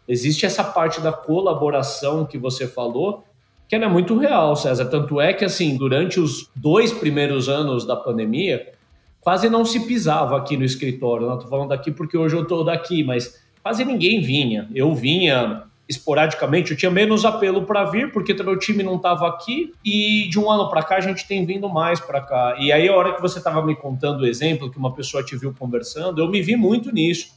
[0.09, 3.23] existe essa parte da colaboração que você falou
[3.69, 4.87] que ela é muito real, César.
[4.87, 8.73] Tanto é que, assim, durante os dois primeiros anos da pandemia,
[9.21, 11.27] quase não se pisava aqui no escritório.
[11.27, 14.67] Não estou falando daqui porque hoje eu estou daqui, mas quase ninguém vinha.
[14.75, 19.73] Eu vinha esporadicamente, eu tinha menos apelo para vir, porque meu time não estava aqui,
[19.85, 22.57] e de um ano para cá a gente tem vindo mais para cá.
[22.59, 25.37] E aí, a hora que você estava me contando o exemplo, que uma pessoa te
[25.37, 27.35] viu conversando, eu me vi muito nisso.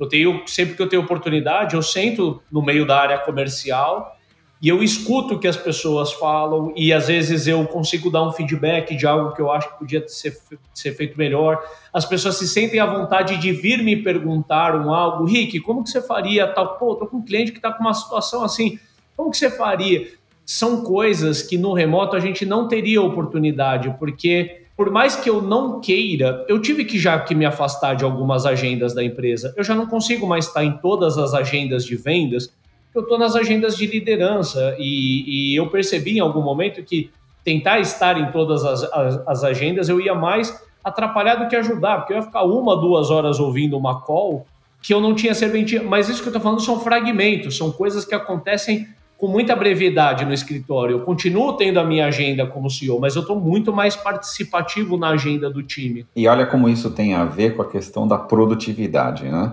[0.00, 4.16] Eu tenho, sempre que eu tenho oportunidade, eu sento no meio da área comercial
[4.62, 8.30] e eu escuto o que as pessoas falam e às vezes eu consigo dar um
[8.30, 10.38] feedback de algo que eu acho que podia ser,
[10.72, 11.60] ser feito melhor.
[11.92, 15.90] As pessoas se sentem à vontade de vir me perguntar um algo, Rick, como que
[15.90, 16.78] você faria tal?
[16.78, 18.78] Pô, tô com um cliente que está com uma situação assim,
[19.16, 20.06] como que você faria?
[20.46, 25.42] São coisas que no remoto a gente não teria oportunidade, porque por mais que eu
[25.42, 29.52] não queira, eu tive que já que me afastar de algumas agendas da empresa.
[29.56, 32.52] Eu já não consigo mais estar em todas as agendas de vendas
[32.92, 37.10] que eu estou nas agendas de liderança e, e, eu percebi em algum momento que
[37.42, 41.98] tentar estar em todas as, as, as, agendas eu ia mais atrapalhar do que ajudar,
[41.98, 44.46] porque eu ia ficar uma, duas horas ouvindo uma call
[44.80, 45.82] que eu não tinha serventia.
[45.82, 50.24] Mas isso que eu estou falando são fragmentos, são coisas que acontecem com muita brevidade
[50.24, 50.96] no escritório.
[50.96, 55.10] Eu continuo tendo a minha agenda como CEO, mas eu estou muito mais participativo na
[55.10, 56.04] agenda do time.
[56.16, 59.52] E olha como isso tem a ver com a questão da produtividade, né?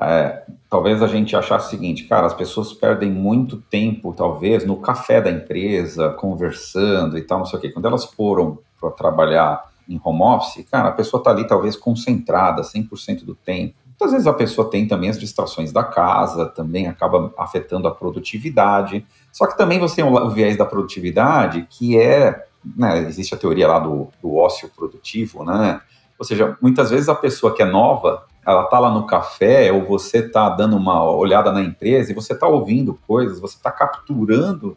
[0.00, 4.76] É, talvez a gente achasse o seguinte, cara, as pessoas perdem muito tempo, talvez, no
[4.76, 7.70] café da empresa, conversando e tal, não sei o quê.
[7.70, 12.62] Quando elas foram para trabalhar em home office, cara, a pessoa está ali talvez concentrada
[12.62, 13.74] 100% do tempo.
[13.88, 19.06] Muitas vezes a pessoa tem também as distrações da casa, também acaba afetando a produtividade.
[19.30, 22.44] Só que também você tem o viés da produtividade, que é,
[22.76, 25.80] né, existe a teoria lá do, do ócio produtivo, né?
[26.18, 29.84] Ou seja, muitas vezes a pessoa que é nova, ela tá lá no café ou
[29.84, 34.76] você tá dando uma olhada na empresa e você tá ouvindo coisas, você tá capturando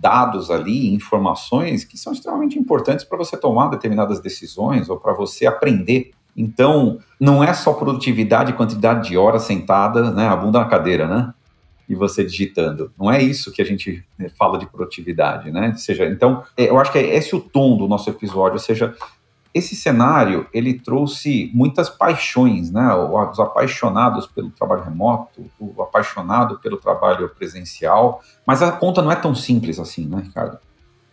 [0.00, 5.46] dados ali, informações que são extremamente importantes para você tomar determinadas decisões ou para você
[5.46, 6.12] aprender.
[6.34, 11.06] Então, não é só produtividade e quantidade de horas sentada, né, a bunda na cadeira,
[11.06, 11.34] né?
[11.86, 12.92] E você digitando.
[12.98, 15.70] Não é isso que a gente né, fala de produtividade, né?
[15.72, 18.60] Ou seja, então, é, eu acho que é esse o tom do nosso episódio, ou
[18.60, 18.94] seja,
[19.52, 22.94] esse cenário ele trouxe muitas paixões, né?
[22.94, 29.16] Os apaixonados pelo trabalho remoto, o apaixonado pelo trabalho presencial, mas a conta não é
[29.16, 30.58] tão simples assim, né, Ricardo?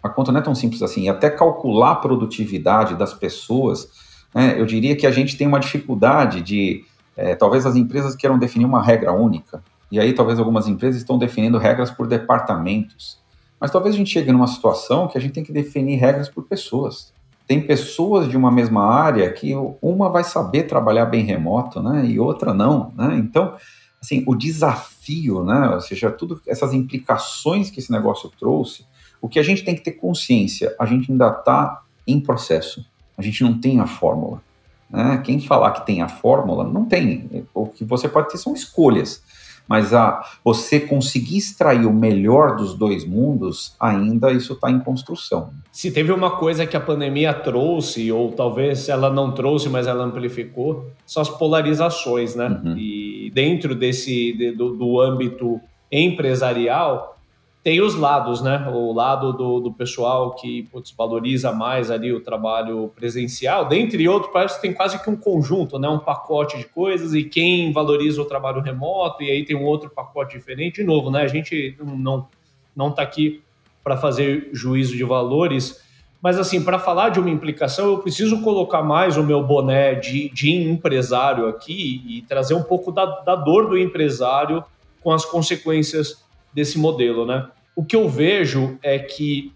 [0.03, 1.03] A conta não é tão simples assim.
[1.03, 3.89] E até calcular a produtividade das pessoas,
[4.33, 8.37] né, eu diria que a gente tem uma dificuldade de, é, talvez as empresas queiram
[8.37, 13.19] definir uma regra única, e aí talvez algumas empresas estão definindo regras por departamentos.
[13.59, 16.43] Mas talvez a gente chegue numa situação que a gente tem que definir regras por
[16.43, 17.11] pessoas
[17.47, 22.19] tem pessoas de uma mesma área que uma vai saber trabalhar bem remoto, né, e
[22.19, 23.15] outra não, né?
[23.17, 23.55] Então,
[24.01, 28.85] assim, o desafio, né, ou seja, tudo essas implicações que esse negócio trouxe,
[29.21, 32.85] o que a gente tem que ter consciência, a gente ainda está em processo,
[33.17, 34.41] a gente não tem a fórmula.
[34.89, 35.21] Né?
[35.23, 37.45] Quem falar que tem a fórmula, não tem.
[37.53, 39.21] O que você pode ter são escolhas
[39.67, 45.49] mas a você conseguir extrair o melhor dos dois mundos, ainda isso está em construção.
[45.71, 50.03] Se teve uma coisa que a pandemia trouxe, ou talvez ela não trouxe, mas ela
[50.03, 52.47] amplificou, são as polarizações, né?
[52.63, 52.77] Uhum.
[52.77, 55.59] E dentro desse de, do, do âmbito
[55.91, 57.16] empresarial,
[57.63, 58.69] tem os lados, né?
[58.73, 64.31] O lado do, do pessoal que putz, valoriza mais ali o trabalho presencial, dentre outros,
[64.31, 65.89] parece que tem quase que um conjunto, né?
[65.89, 69.89] Um pacote de coisas, e quem valoriza o trabalho remoto, e aí tem um outro
[69.89, 70.77] pacote diferente.
[70.77, 71.23] De novo, né?
[71.23, 72.27] A gente não
[72.75, 73.41] não está aqui
[73.83, 75.81] para fazer juízo de valores,
[76.21, 80.29] mas assim, para falar de uma implicação, eu preciso colocar mais o meu boné de,
[80.29, 84.63] de empresário aqui e trazer um pouco da, da dor do empresário
[85.01, 87.47] com as consequências desse modelo, né?
[87.77, 89.53] o que eu vejo é que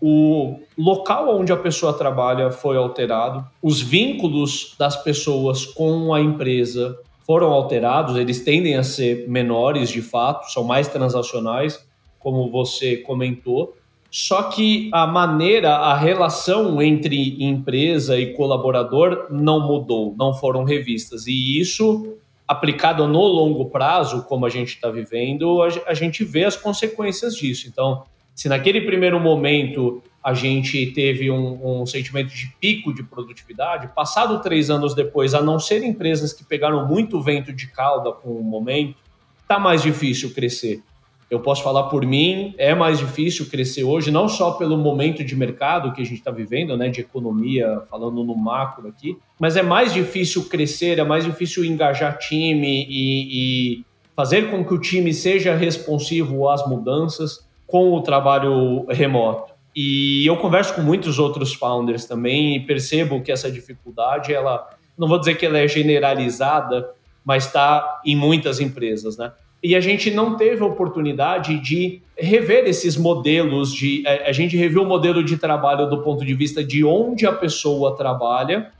[0.00, 6.96] o local onde a pessoa trabalha foi alterado, os vínculos das pessoas com a empresa
[7.26, 11.84] foram alterados, eles tendem a ser menores de fato, são mais transacionais,
[12.20, 13.76] como você comentou.
[14.12, 21.26] Só que a maneira, a relação entre empresa e colaborador não mudou, não foram revistas.
[21.26, 22.16] E isso
[22.50, 27.68] aplicado no longo prazo, como a gente está vivendo, a, gente vê as consequências disso.
[27.68, 28.02] Então,
[28.34, 34.42] se naquele primeiro momento a gente teve um, um, sentimento de pico de produtividade, passado
[34.42, 38.42] três anos depois, a não ser empresas que pegaram muito vento de cauda com o
[38.42, 38.96] momento,
[39.42, 40.82] está mais difícil crescer
[41.30, 45.36] eu posso falar por mim, é mais difícil crescer hoje, não só pelo momento de
[45.36, 49.62] mercado que a gente está vivendo, né, de economia, falando no macro aqui, mas é
[49.62, 53.84] mais difícil crescer, é mais difícil engajar time e, e
[54.16, 59.54] fazer com que o time seja responsivo às mudanças com o trabalho remoto.
[59.74, 65.06] E eu converso com muitos outros founders também e percebo que essa dificuldade, ela, não
[65.06, 66.90] vou dizer que ela é generalizada,
[67.24, 69.32] mas está em muitas empresas, né?
[69.62, 74.56] E a gente não teve a oportunidade de rever esses modelos de é, a gente
[74.56, 78.70] reviu o modelo de trabalho do ponto de vista de onde a pessoa trabalha,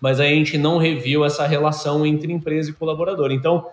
[0.00, 3.32] mas a gente não reviu essa relação entre empresa e colaborador.
[3.32, 3.66] Então,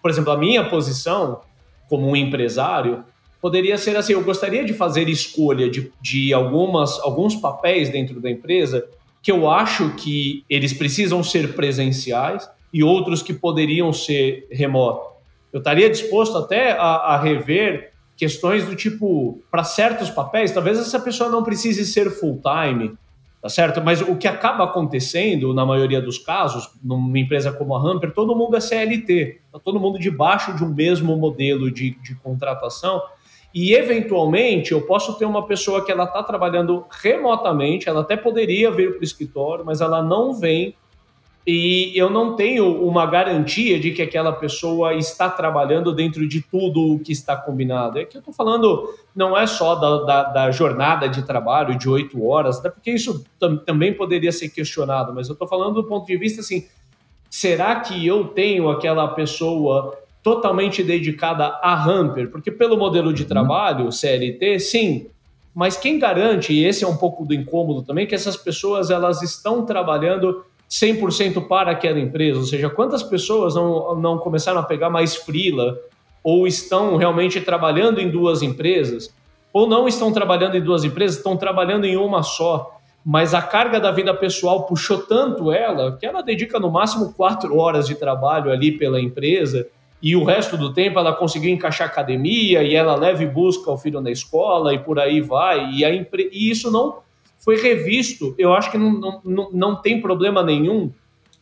[0.00, 1.40] por exemplo, a minha posição
[1.88, 3.04] como um empresário
[3.40, 8.30] poderia ser assim: eu gostaria de fazer escolha de, de algumas, alguns papéis dentro da
[8.30, 8.86] empresa
[9.20, 15.13] que eu acho que eles precisam ser presenciais e outros que poderiam ser remotos
[15.54, 20.98] eu estaria disposto até a, a rever questões do tipo, para certos papéis, talvez essa
[20.98, 22.98] pessoa não precise ser full-time,
[23.40, 23.80] tá certo?
[23.80, 28.34] Mas o que acaba acontecendo, na maioria dos casos, numa empresa como a Hamper, todo
[28.34, 33.00] mundo é CLT, tá todo mundo debaixo de um mesmo modelo de, de contratação,
[33.54, 38.72] e eventualmente eu posso ter uma pessoa que ela está trabalhando remotamente, ela até poderia
[38.72, 40.74] vir para o escritório, mas ela não vem
[41.46, 46.94] e eu não tenho uma garantia de que aquela pessoa está trabalhando dentro de tudo
[46.94, 47.98] o que está combinado.
[47.98, 51.86] É que eu estou falando não é só da, da, da, jornada de trabalho de
[51.88, 55.84] oito horas, até porque isso tam, também poderia ser questionado, mas eu estou falando do
[55.84, 56.66] ponto de vista assim,
[57.28, 62.30] será que eu tenho aquela pessoa totalmente dedicada a Hamper?
[62.30, 63.28] Porque pelo modelo de uhum.
[63.28, 65.06] trabalho, CLT, sim,
[65.54, 69.22] mas quem garante, e esse é um pouco do incômodo também, que essas pessoas elas
[69.22, 70.42] estão trabalhando
[70.74, 75.78] 100% para aquela empresa, ou seja, quantas pessoas não, não começaram a pegar mais frila
[76.22, 79.14] ou estão realmente trabalhando em duas empresas,
[79.52, 83.78] ou não estão trabalhando em duas empresas, estão trabalhando em uma só, mas a carga
[83.78, 88.50] da vida pessoal puxou tanto ela que ela dedica no máximo quatro horas de trabalho
[88.50, 89.68] ali pela empresa
[90.02, 93.78] e o resto do tempo ela conseguiu encaixar academia e ela leva e busca o
[93.78, 96.08] filho na escola e por aí vai, e, a e
[96.50, 97.04] isso não
[97.44, 98.34] foi revisto.
[98.38, 100.90] Eu acho que não, não, não tem problema nenhum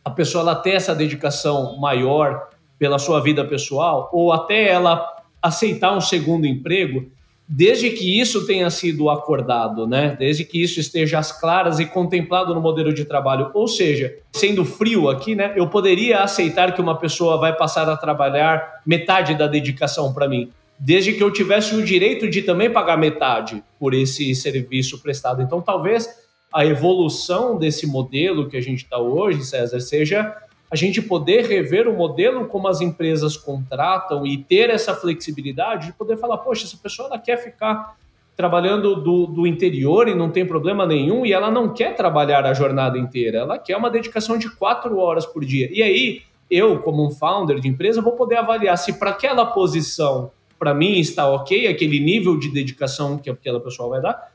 [0.03, 5.07] a pessoa ela ter essa dedicação maior pela sua vida pessoal ou até ela
[5.41, 7.09] aceitar um segundo emprego,
[7.47, 10.15] desde que isso tenha sido acordado, né?
[10.19, 13.51] Desde que isso esteja às claras e contemplado no modelo de trabalho.
[13.53, 15.53] Ou seja, sendo frio aqui, né?
[15.55, 20.51] Eu poderia aceitar que uma pessoa vai passar a trabalhar metade da dedicação para mim
[20.79, 25.41] desde que eu tivesse o direito de também pagar metade por esse serviço prestado.
[25.41, 26.09] Então, talvez
[26.53, 30.35] a evolução desse modelo que a gente está hoje, César, seja
[30.69, 35.93] a gente poder rever o modelo como as empresas contratam e ter essa flexibilidade de
[35.93, 37.95] poder falar, poxa, essa pessoa ela quer ficar
[38.35, 42.53] trabalhando do, do interior e não tem problema nenhum, e ela não quer trabalhar a
[42.53, 45.69] jornada inteira, ela quer uma dedicação de quatro horas por dia.
[45.71, 50.31] E aí, eu, como um founder de empresa, vou poder avaliar se para aquela posição
[50.63, 54.31] para mim está ok, aquele nível de dedicação que aquela pessoa vai dar,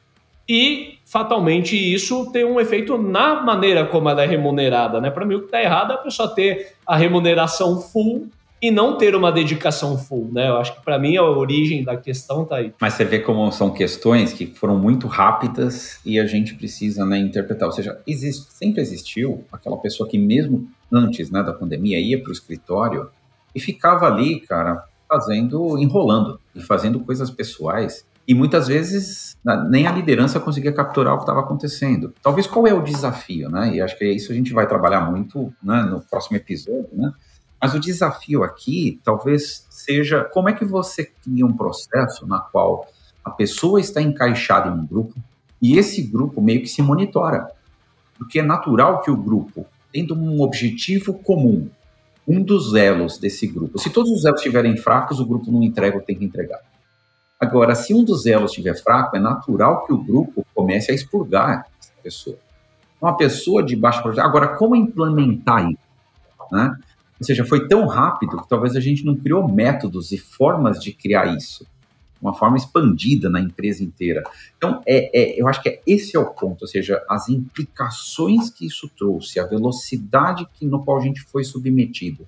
[0.46, 5.10] e fatalmente isso tem um efeito na maneira como ela é remunerada, né?
[5.10, 8.28] Para mim o que está errado é a pessoa ter a remuneração full
[8.60, 10.50] e não ter uma dedicação full, né?
[10.50, 12.74] Eu acho que para mim a origem da questão tá aí.
[12.78, 17.16] Mas você vê como são questões que foram muito rápidas e a gente precisa né,
[17.18, 17.68] interpretar.
[17.68, 22.28] Ou seja, existe, sempre existiu aquela pessoa que mesmo antes né, da pandemia ia para
[22.28, 23.08] o escritório
[23.54, 28.04] e ficava ali, cara, fazendo, enrolando e fazendo coisas pessoais.
[28.26, 29.38] E muitas vezes
[29.70, 32.12] nem a liderança conseguia capturar o que estava acontecendo.
[32.22, 33.74] Talvez qual é o desafio, né?
[33.74, 37.10] E acho que é isso a gente vai trabalhar muito né, no próximo episódio, né?
[37.60, 42.86] Mas o desafio aqui talvez seja como é que você cria um processo na qual
[43.24, 45.14] a pessoa está encaixada em um grupo
[45.60, 47.48] e esse grupo meio que se monitora.
[48.16, 51.68] Porque é natural que o grupo, tendo um objetivo comum,
[52.28, 53.78] um dos elos desse grupo.
[53.78, 56.60] Se todos os elos estiverem fracos, o grupo não entrega o que tem que entregar.
[57.40, 61.66] Agora, se um dos elos estiver fraco, é natural que o grupo comece a expurgar
[61.80, 62.36] essa pessoa.
[63.00, 64.26] Uma pessoa de baixo projeto.
[64.26, 65.78] Agora, como implementar isso?
[66.52, 66.76] Né?
[67.18, 70.92] Ou seja, foi tão rápido que talvez a gente não criou métodos e formas de
[70.92, 71.66] criar isso
[72.20, 74.22] uma forma expandida na empresa inteira.
[74.56, 78.50] Então, é, é, eu acho que é, esse é o ponto, ou seja, as implicações
[78.50, 82.26] que isso trouxe, a velocidade que, no qual a gente foi submetido.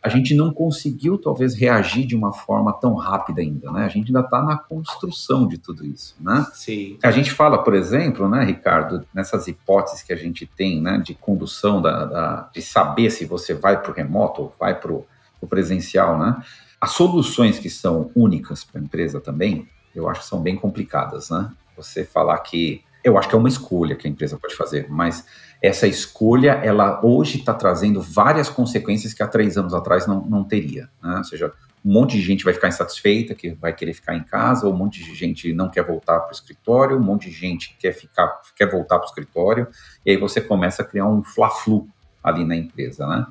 [0.00, 3.84] A gente não conseguiu, talvez, reagir de uma forma tão rápida ainda, né?
[3.84, 6.46] A gente ainda está na construção de tudo isso, né?
[6.54, 6.96] Sim.
[7.02, 11.14] A gente fala, por exemplo, né, Ricardo, nessas hipóteses que a gente tem, né, de
[11.14, 15.04] condução, da, da de saber se você vai para o remoto ou vai para o
[15.48, 16.40] presencial, né?
[16.80, 21.30] As soluções que são únicas para a empresa também, eu acho que são bem complicadas,
[21.30, 21.50] né?
[21.76, 22.82] Você falar que.
[23.02, 25.24] Eu acho que é uma escolha que a empresa pode fazer, mas
[25.62, 30.44] essa escolha, ela hoje está trazendo várias consequências que há três anos atrás não, não
[30.44, 30.88] teria.
[31.02, 31.16] Né?
[31.16, 31.52] Ou seja,
[31.84, 34.76] um monte de gente vai ficar insatisfeita, que vai querer ficar em casa, ou um
[34.76, 38.40] monte de gente não quer voltar para o escritório, um monte de gente quer ficar,
[38.54, 39.68] quer voltar para o escritório,
[40.04, 41.88] e aí você começa a criar um fla-flu
[42.22, 43.26] ali na empresa, né?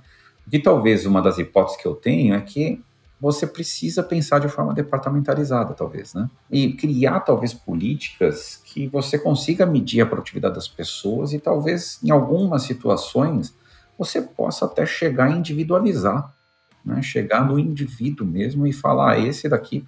[0.52, 2.82] E talvez uma das hipóteses que eu tenho é que
[3.20, 6.30] você precisa pensar de forma departamentalizada, talvez, né?
[6.52, 12.12] E criar, talvez, políticas que você consiga medir a produtividade das pessoas e talvez, em
[12.12, 13.56] algumas situações,
[13.98, 16.32] você possa até chegar a individualizar,
[16.86, 17.02] né?
[17.02, 19.84] Chegar no indivíduo mesmo e falar, ah, esse daqui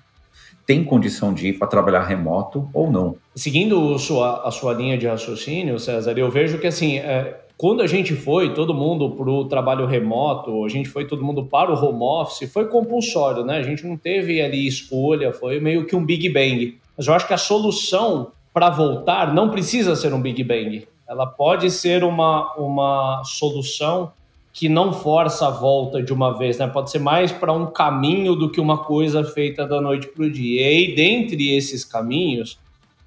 [0.65, 3.15] tem condição de ir para trabalhar remoto ou não.
[3.36, 7.88] Seguindo sua, a sua linha de raciocínio, César, eu vejo que, assim, é quando a
[7.88, 11.76] gente foi, todo mundo para o trabalho remoto, a gente foi todo mundo para o
[11.76, 13.57] home office, foi compulsório, né?
[13.57, 16.78] A gente não teve ali escolha, foi meio que um Big Bang.
[16.97, 20.88] Mas eu acho que a solução para voltar não precisa ser um Big Bang.
[21.05, 24.14] Ela pode ser uma, uma solução
[24.53, 26.66] que não força a volta de uma vez, né?
[26.66, 30.32] Pode ser mais para um caminho do que uma coisa feita da noite para o
[30.32, 30.62] dia.
[30.62, 32.57] E aí, dentre esses caminhos,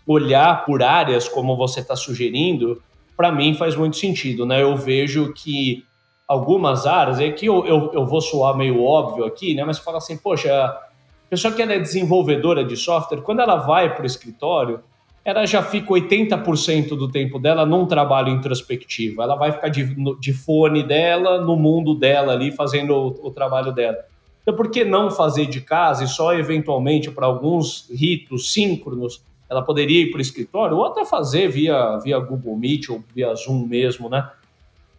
[0.07, 2.83] olhar por áreas, como você está sugerindo,
[3.23, 4.61] para mim faz muito sentido, né?
[4.61, 5.85] Eu vejo que
[6.27, 9.63] algumas áreas, é que eu, eu, eu vou soar meio óbvio aqui, né?
[9.63, 10.83] Mas fala assim, poxa, a
[11.31, 14.81] pessoa que ela é desenvolvedora de software, quando ela vai para o escritório,
[15.25, 19.23] ela já fica 80% do tempo dela num trabalho introspectivo.
[19.23, 23.71] Ela vai ficar de, de fone dela, no mundo dela ali, fazendo o, o trabalho
[23.73, 23.99] dela.
[24.43, 29.23] Então, por que não fazer de casa e só eventualmente para alguns ritos síncronos
[29.53, 33.35] ela poderia ir para o escritório ou até fazer via, via Google Meet ou via
[33.35, 34.31] Zoom mesmo, né?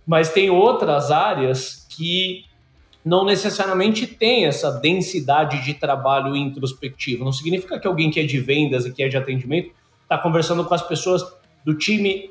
[0.05, 2.45] Mas tem outras áreas que
[3.03, 7.25] não necessariamente tem essa densidade de trabalho introspectivo.
[7.25, 9.71] Não significa que alguém que é de vendas e que é de atendimento
[10.03, 11.25] está conversando com as pessoas
[11.65, 12.29] do time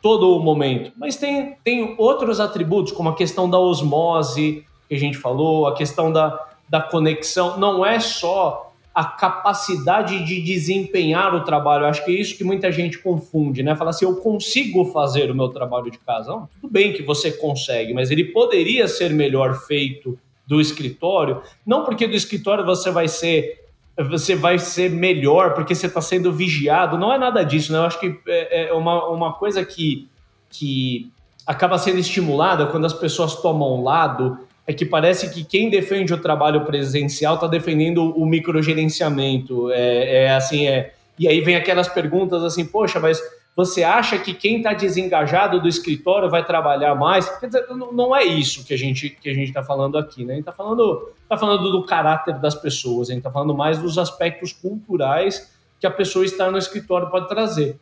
[0.00, 0.92] todo o momento.
[0.96, 5.74] Mas tem, tem outros atributos, como a questão da osmose, que a gente falou, a
[5.74, 7.58] questão da, da conexão.
[7.58, 8.69] Não é só
[9.00, 11.84] a capacidade de desempenhar o trabalho.
[11.84, 13.74] Eu acho que é isso que muita gente confunde, né?
[13.74, 16.30] Fala assim, eu consigo fazer o meu trabalho de casa.
[16.30, 21.40] Não, tudo bem que você consegue, mas ele poderia ser melhor feito do escritório.
[21.64, 23.64] Não porque do escritório você vai ser
[23.96, 26.98] você vai ser melhor porque você está sendo vigiado.
[26.98, 27.78] Não é nada disso, né?
[27.78, 30.10] Eu acho que é, é uma, uma coisa que,
[30.50, 31.10] que
[31.46, 36.18] acaba sendo estimulada quando as pessoas tomam lado é que parece que quem defende o
[36.18, 39.70] trabalho presencial está defendendo o microgerenciamento.
[39.70, 40.94] É, é assim, é.
[41.18, 43.20] E aí vem aquelas perguntas assim, poxa, mas
[43.54, 47.28] você acha que quem está desengajado do escritório vai trabalhar mais?
[47.38, 50.34] Quer dizer, não é isso que a gente que a gente está falando aqui, né?
[50.34, 53.78] A gente está falando, tá falando do caráter das pessoas, a gente está falando mais
[53.78, 57.78] dos aspectos culturais que a pessoa estar no escritório pode trazer.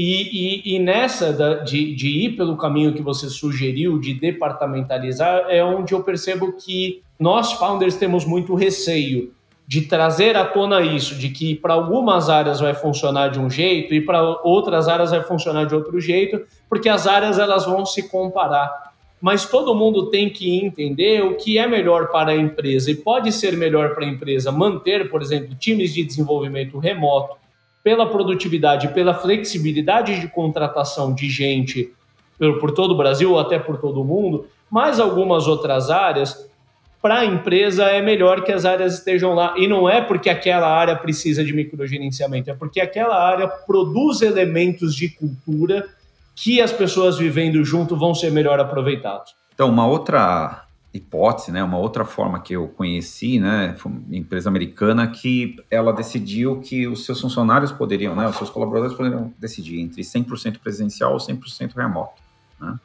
[0.00, 5.46] E, e, e nessa da, de, de ir pelo caminho que você sugeriu, de departamentalizar,
[5.48, 9.34] é onde eu percebo que nós, founders, temos muito receio
[9.66, 13.92] de trazer à tona isso, de que para algumas áreas vai funcionar de um jeito
[13.92, 18.08] e para outras áreas vai funcionar de outro jeito, porque as áreas elas vão se
[18.08, 18.92] comparar.
[19.20, 23.32] Mas todo mundo tem que entender o que é melhor para a empresa e pode
[23.32, 27.36] ser melhor para a empresa manter, por exemplo, times de desenvolvimento remoto
[27.88, 31.90] pela produtividade, pela flexibilidade de contratação de gente
[32.38, 36.46] por, por todo o Brasil ou até por todo o mundo, mas algumas outras áreas,
[37.00, 39.54] para a empresa é melhor que as áreas estejam lá.
[39.56, 44.94] E não é porque aquela área precisa de microgerenciamento, é porque aquela área produz elementos
[44.94, 45.88] de cultura
[46.36, 49.34] que as pessoas vivendo junto vão ser melhor aproveitados.
[49.54, 53.76] Então, uma outra hipótese, né, uma outra forma que eu conheci, né,
[54.10, 59.32] empresa americana que ela decidiu que os seus funcionários poderiam, né, os seus colaboradores poderiam
[59.38, 62.20] decidir entre 100% presencial ou 100% remoto,
[62.60, 62.78] né?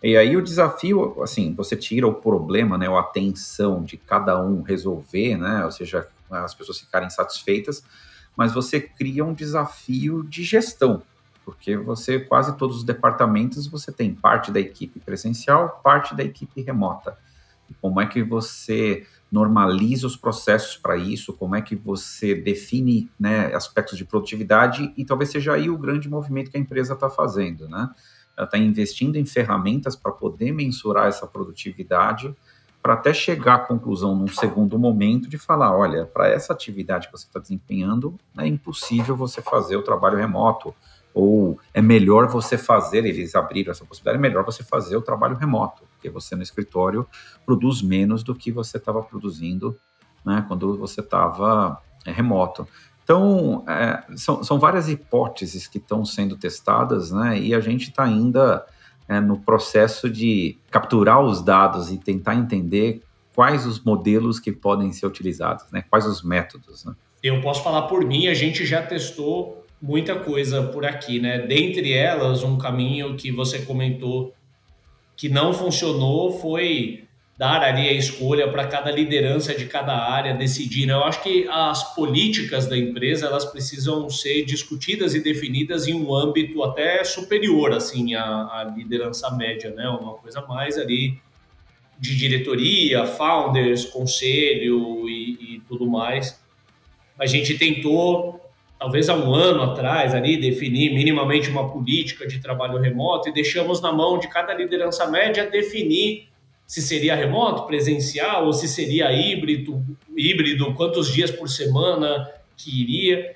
[0.00, 4.62] E aí o desafio, assim, você tira o problema, né, a tensão de cada um
[4.62, 7.82] resolver, né, ou seja, as pessoas ficarem satisfeitas,
[8.36, 11.02] mas você cria um desafio de gestão,
[11.44, 16.60] porque você quase todos os departamentos você tem parte da equipe presencial, parte da equipe
[16.62, 17.16] remota.
[17.80, 21.32] Como é que você normaliza os processos para isso?
[21.32, 24.92] Como é que você define né, aspectos de produtividade?
[24.96, 27.90] E talvez seja aí o grande movimento que a empresa está fazendo, né?
[28.36, 32.34] Ela está investindo em ferramentas para poder mensurar essa produtividade,
[32.80, 37.12] para até chegar à conclusão num segundo momento de falar, olha, para essa atividade que
[37.12, 40.72] você está desempenhando, é impossível você fazer o trabalho remoto,
[41.12, 45.36] ou é melhor você fazer, eles abriram essa possibilidade, é melhor você fazer o trabalho
[45.36, 47.06] remoto porque você no escritório
[47.44, 49.76] produz menos do que você estava produzindo
[50.24, 52.66] né, quando você estava é, remoto.
[53.02, 58.04] Então, é, são, são várias hipóteses que estão sendo testadas, né, e a gente está
[58.04, 58.64] ainda
[59.08, 63.02] é, no processo de capturar os dados e tentar entender
[63.34, 66.84] quais os modelos que podem ser utilizados, né, quais os métodos.
[66.84, 66.94] Né.
[67.22, 71.38] Eu posso falar por mim, a gente já testou muita coisa por aqui, né?
[71.38, 74.34] Dentre elas, um caminho que você comentou
[75.18, 77.04] que não funcionou foi
[77.36, 80.86] dar ali a escolha para cada liderança de cada área decidir.
[80.86, 80.92] Né?
[80.92, 86.14] Eu acho que as políticas da empresa elas precisam ser discutidas e definidas em um
[86.14, 89.88] âmbito até superior assim à, à liderança média, né?
[89.88, 91.20] Uma coisa mais ali
[91.98, 96.40] de diretoria, founders, conselho e, e tudo mais.
[97.18, 98.40] A gente tentou
[98.78, 103.80] talvez há um ano atrás, ali, definir minimamente uma política de trabalho remoto e deixamos
[103.80, 106.28] na mão de cada liderança média definir
[106.66, 109.82] se seria remoto, presencial, ou se seria híbrido,
[110.14, 113.34] híbrido, quantos dias por semana que iria.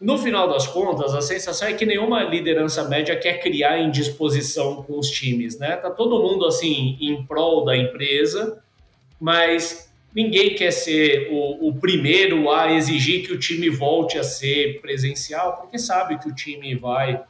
[0.00, 4.96] no final das contas, a sensação é que nenhuma liderança média quer criar indisposição com
[4.96, 5.74] os times, né?
[5.76, 8.62] Tá todo mundo assim em prol da empresa,
[9.20, 9.87] mas
[10.18, 15.58] ninguém quer ser o, o primeiro a exigir que o time volte a ser presencial,
[15.58, 17.22] porque sabe que o time vai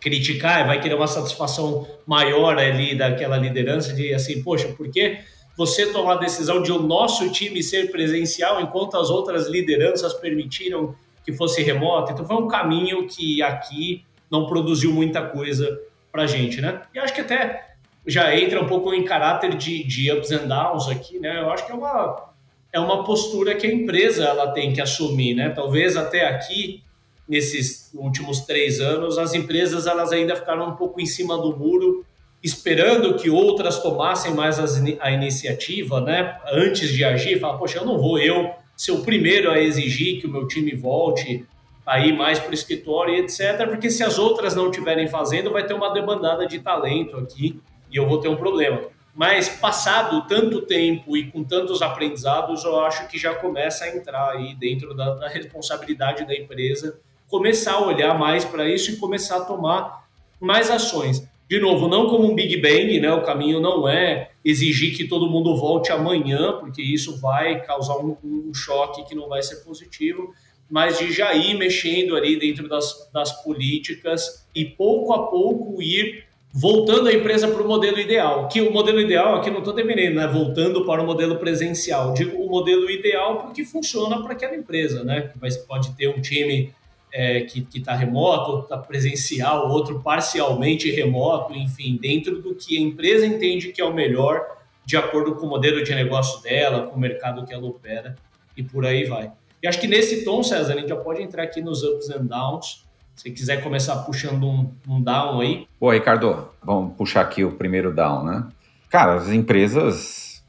[0.00, 5.18] criticar, vai querer uma satisfação maior ali daquela liderança de assim, poxa, por que
[5.54, 10.96] você tomar a decisão de o nosso time ser presencial enquanto as outras lideranças permitiram
[11.26, 12.12] que fosse remoto?
[12.12, 15.78] Então foi um caminho que aqui não produziu muita coisa
[16.10, 16.80] para gente, né?
[16.94, 17.73] E acho que até
[18.06, 21.40] já entra um pouco em caráter de, de ups and downs aqui, né?
[21.40, 22.32] Eu acho que é uma,
[22.72, 25.50] é uma postura que a empresa ela tem que assumir, né?
[25.50, 26.82] Talvez até aqui
[27.26, 32.04] nesses últimos três anos as empresas elas ainda ficaram um pouco em cima do muro
[32.42, 34.58] esperando que outras tomassem mais
[35.00, 36.38] a iniciativa, né?
[36.52, 40.26] Antes de agir, fala, poxa, eu não vou eu ser o primeiro a exigir que
[40.26, 41.46] o meu time volte
[41.86, 43.66] a ir mais para o escritório e etc.
[43.66, 47.58] Porque se as outras não estiverem fazendo, vai ter uma debandada de talento aqui
[47.94, 48.82] e eu vou ter um problema.
[49.14, 54.32] Mas passado tanto tempo e com tantos aprendizados, eu acho que já começa a entrar
[54.32, 59.36] aí dentro da, da responsabilidade da empresa, começar a olhar mais para isso e começar
[59.36, 60.08] a tomar
[60.40, 63.12] mais ações de novo, não como um Big Bang, né?
[63.12, 68.16] O caminho não é exigir que todo mundo volte amanhã, porque isso vai causar um,
[68.24, 70.34] um choque que não vai ser positivo,
[70.70, 76.23] mas de já ir mexendo ali dentro das, das políticas e pouco a pouco ir
[76.56, 78.46] voltando a empresa para o modelo ideal.
[78.46, 80.28] Que o modelo ideal aqui não estou defendendo, né?
[80.28, 82.14] Voltando para o modelo presencial.
[82.14, 85.32] Digo o modelo ideal porque funciona para aquela empresa, né?
[85.34, 86.72] Vai, pode ter um time
[87.12, 92.80] é, que está remoto, outro está presencial, outro parcialmente remoto, enfim, dentro do que a
[92.80, 94.40] empresa entende que é o melhor,
[94.84, 98.14] de acordo com o modelo de negócio dela, com o mercado que ela opera,
[98.56, 99.32] e por aí vai.
[99.60, 102.26] E acho que nesse tom, César, a gente já pode entrar aqui nos ups and
[102.26, 102.83] downs.
[103.16, 105.66] Se quiser começar puxando um, um down aí.
[105.78, 108.46] Pô, Ricardo, vamos puxar aqui o primeiro down, né?
[108.90, 110.42] Cara, as empresas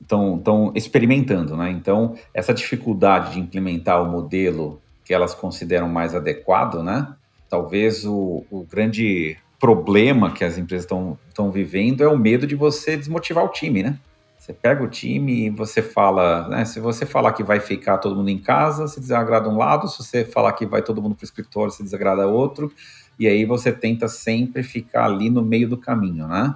[0.00, 1.70] estão experimentando, né?
[1.70, 7.14] Então, essa dificuldade de implementar o modelo que elas consideram mais adequado, né?
[7.48, 12.96] Talvez o, o grande problema que as empresas estão vivendo é o medo de você
[12.96, 13.98] desmotivar o time, né?
[14.48, 16.64] Você pega o time e você fala, né?
[16.64, 19.98] Se você falar que vai ficar todo mundo em casa, se desagrada um lado, se
[19.98, 22.72] você falar que vai todo mundo para o escritório, se desagrada outro,
[23.18, 26.54] e aí você tenta sempre ficar ali no meio do caminho, né?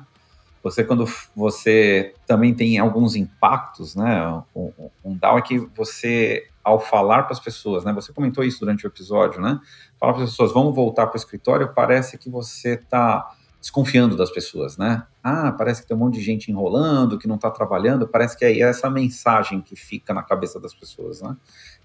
[0.63, 1.05] Você, quando
[1.37, 4.43] você também tem alguns impactos, né?
[4.57, 4.73] Um,
[5.05, 7.93] um down é que você ao falar para as pessoas, né?
[7.93, 9.61] Você comentou isso durante o episódio, né?
[10.01, 14.29] Falar para as pessoas, vamos voltar para o escritório, parece que você está desconfiando das
[14.29, 15.05] pessoas, né?
[15.23, 18.45] Ah, parece que tem um monte de gente enrolando, que não está trabalhando, parece que
[18.45, 21.37] é essa mensagem que fica na cabeça das pessoas, né?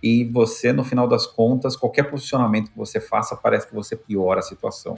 [0.02, 4.40] E você, no final das contas, qualquer posicionamento que você faça, parece que você piora
[4.40, 4.98] a situação.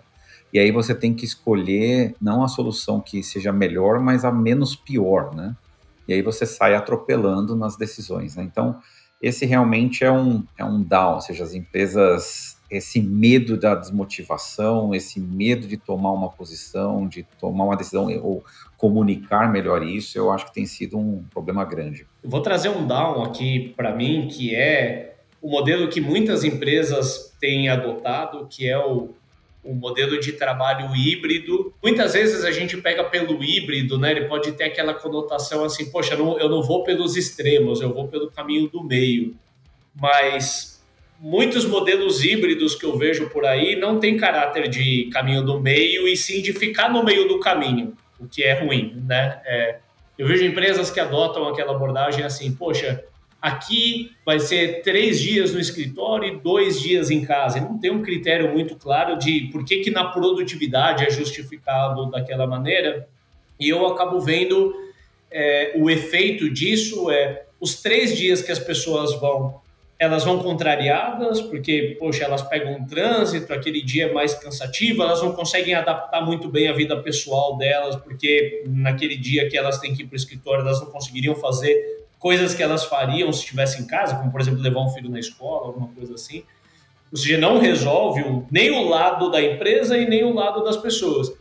[0.53, 4.73] E aí você tem que escolher não a solução que seja melhor, mas a menos
[4.73, 5.57] pior, né?
[6.07, 8.43] E aí você sai atropelando nas decisões, né?
[8.43, 8.79] Então,
[9.21, 14.93] esse realmente é um, é um down, ou seja, as empresas, esse medo da desmotivação,
[14.93, 18.43] esse medo de tomar uma posição, de tomar uma decisão ou
[18.77, 22.05] comunicar melhor isso, eu acho que tem sido um problema grande.
[22.23, 27.69] Vou trazer um down aqui para mim, que é o modelo que muitas empresas têm
[27.69, 29.13] adotado, que é o
[29.63, 31.73] o modelo de trabalho híbrido.
[31.83, 34.11] Muitas vezes a gente pega pelo híbrido, né?
[34.11, 38.07] Ele pode ter aquela conotação assim, poxa, não, eu não vou pelos extremos, eu vou
[38.07, 39.35] pelo caminho do meio.
[39.93, 40.78] Mas
[41.19, 46.07] muitos modelos híbridos que eu vejo por aí não tem caráter de caminho do meio
[46.07, 49.41] e sim de ficar no meio do caminho, o que é ruim, né?
[49.45, 49.79] É,
[50.17, 53.03] eu vejo empresas que adotam aquela abordagem assim, poxa,
[53.41, 57.57] Aqui vai ser três dias no escritório e dois dias em casa.
[57.57, 62.09] E não tem um critério muito claro de por que, que na produtividade é justificado
[62.11, 63.07] daquela maneira.
[63.57, 64.73] E eu acabo vendo
[65.31, 69.61] é, o efeito disso é os três dias que as pessoas vão,
[69.99, 75.21] elas vão contrariadas, porque, poxa, elas pegam um trânsito, aquele dia é mais cansativo, elas
[75.21, 79.93] não conseguem adaptar muito bem a vida pessoal delas, porque naquele dia que elas têm
[79.93, 83.81] que ir para o escritório, elas não conseguiriam fazer coisas que elas fariam se estivessem
[83.81, 86.43] em casa, como por exemplo levar um filho na escola, alguma coisa assim.
[87.11, 91.33] Ou seja, não resolve nem o lado da empresa e nem o lado das pessoas.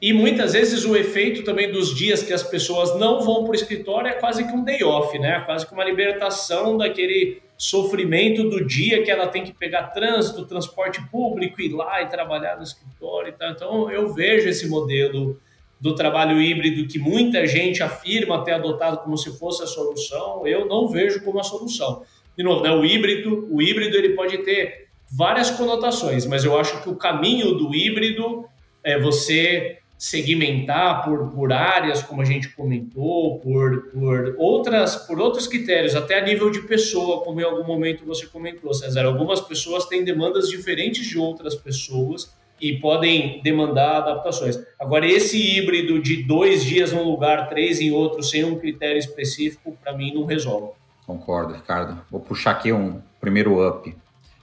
[0.00, 3.54] E muitas vezes o efeito também dos dias que as pessoas não vão para o
[3.54, 5.40] escritório é quase que um day off, né?
[5.46, 11.00] Quase que uma libertação daquele sofrimento do dia que ela tem que pegar trânsito, transporte
[11.12, 13.50] público, ir lá e trabalhar no escritório e tal.
[13.52, 15.40] Então eu vejo esse modelo
[15.80, 20.66] do trabalho híbrido que muita gente afirma ter adotado como se fosse a solução, eu
[20.66, 22.02] não vejo como a solução.
[22.36, 26.82] De novo, né, o híbrido, o híbrido ele pode ter várias conotações, mas eu acho
[26.82, 28.44] que o caminho do híbrido
[28.82, 35.46] é você segmentar por, por áreas, como a gente comentou, por, por, outras, por outros
[35.46, 39.04] critérios, até a nível de pessoa, como em algum momento você comentou, César.
[39.04, 44.58] Algumas pessoas têm demandas diferentes de outras pessoas e podem demandar adaptações.
[44.76, 49.78] Agora, esse híbrido de dois dias num lugar, três em outro, sem um critério específico,
[49.80, 50.72] para mim não resolve.
[51.06, 52.02] Concordo, Ricardo.
[52.10, 53.96] Vou puxar aqui um primeiro up.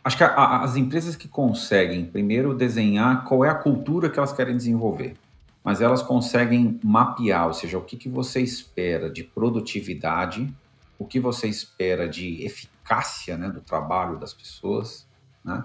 [0.06, 4.32] Acho que a, as empresas que conseguem primeiro desenhar qual é a cultura que elas
[4.32, 5.18] querem desenvolver
[5.64, 10.54] mas elas conseguem mapear, ou seja, o que, que você espera de produtividade,
[10.98, 15.08] o que você espera de eficácia né, do trabalho das pessoas,
[15.44, 15.64] né?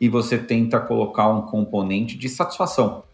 [0.00, 3.04] e você tenta colocar um componente de satisfação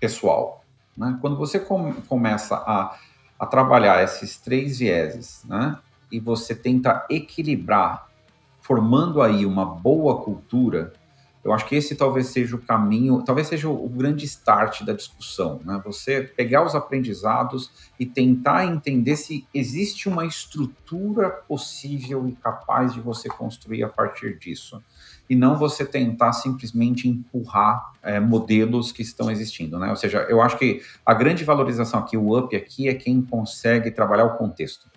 [0.00, 0.64] pessoal.
[0.96, 1.16] Né?
[1.20, 2.96] Quando você com, começa a,
[3.38, 5.78] a trabalhar esses três vieses, né?
[6.10, 8.08] e você tenta equilibrar,
[8.60, 10.92] formando aí uma boa cultura,
[11.44, 15.60] eu acho que esse talvez seja o caminho, talvez seja o, grande start da discussão,
[15.64, 15.80] né?
[15.84, 23.00] Você pegar os aprendizados e tentar entender se existe uma estrutura possível e capaz de
[23.00, 24.80] você construir a partir disso.
[25.28, 29.90] E não você tentar simplesmente empurrar é, modelos que estão existindo, né?
[29.90, 33.90] Ou seja, eu acho que a grande valorização aqui, o up aqui, é quem consegue
[33.90, 34.91] trabalhar o contexto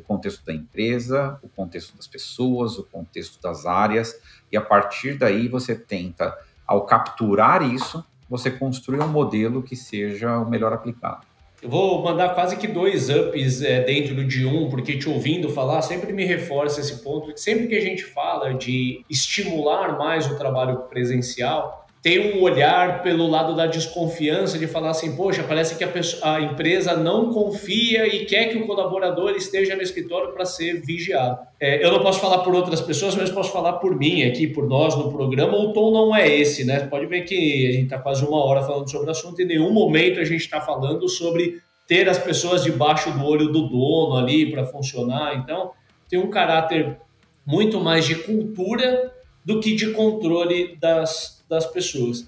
[0.00, 4.18] o contexto da empresa, o contexto das pessoas, o contexto das áreas,
[4.50, 6.36] e a partir daí você tenta,
[6.66, 11.26] ao capturar isso, você construir um modelo que seja o melhor aplicado.
[11.62, 15.82] Eu vou mandar quase que dois ups é, dentro de um, porque te ouvindo falar
[15.82, 17.38] sempre me reforça esse ponto.
[17.38, 23.26] Sempre que a gente fala de estimular mais o trabalho presencial, tem um olhar pelo
[23.26, 28.06] lado da desconfiança de falar assim, poxa, parece que a, pessoa, a empresa não confia
[28.06, 31.38] e quer que o colaborador esteja no escritório para ser vigiado.
[31.60, 34.66] É, eu não posso falar por outras pessoas, mas posso falar por mim aqui, por
[34.66, 35.58] nós no programa.
[35.58, 36.80] O tom não é esse, né?
[36.86, 39.48] Pode ver que a gente está quase uma hora falando sobre o assunto e em
[39.48, 44.16] nenhum momento a gente está falando sobre ter as pessoas debaixo do olho do dono
[44.16, 45.36] ali para funcionar.
[45.36, 45.72] Então,
[46.08, 46.96] tem um caráter
[47.44, 49.12] muito mais de cultura
[49.44, 52.26] do que de controle das das pessoas.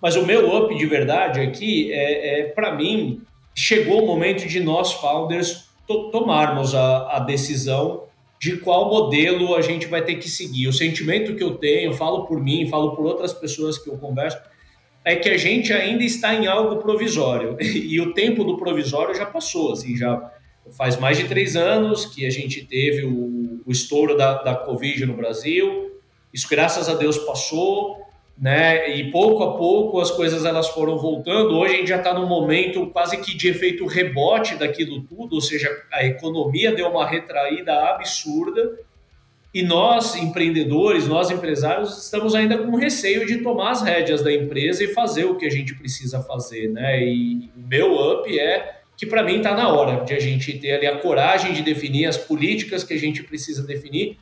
[0.00, 3.20] Mas o meu up de verdade aqui é, é para mim,
[3.54, 8.04] chegou o momento de nós founders to tomarmos a, a decisão
[8.40, 10.66] de qual modelo a gente vai ter que seguir.
[10.66, 14.38] O sentimento que eu tenho, falo por mim, falo por outras pessoas que eu converso,
[15.04, 17.56] é que a gente ainda está em algo provisório.
[17.62, 20.32] E o tempo do provisório já passou, assim, já
[20.76, 25.06] faz mais de três anos que a gente teve o, o estouro da, da Covid
[25.06, 25.92] no Brasil.
[26.32, 28.02] Isso, graças a Deus, passou
[28.42, 28.96] né?
[28.96, 31.56] E pouco a pouco as coisas elas foram voltando.
[31.56, 35.40] Hoje a gente já está num momento quase que de efeito rebote daquilo tudo, ou
[35.40, 38.80] seja, a economia deu uma retraída absurda
[39.54, 44.82] e nós empreendedores, nós empresários estamos ainda com receio de tomar as rédeas da empresa
[44.82, 47.00] e fazer o que a gente precisa fazer, né?
[47.00, 50.72] E o meu up é que para mim está na hora de a gente ter
[50.72, 54.18] ali a coragem de definir as políticas que a gente precisa definir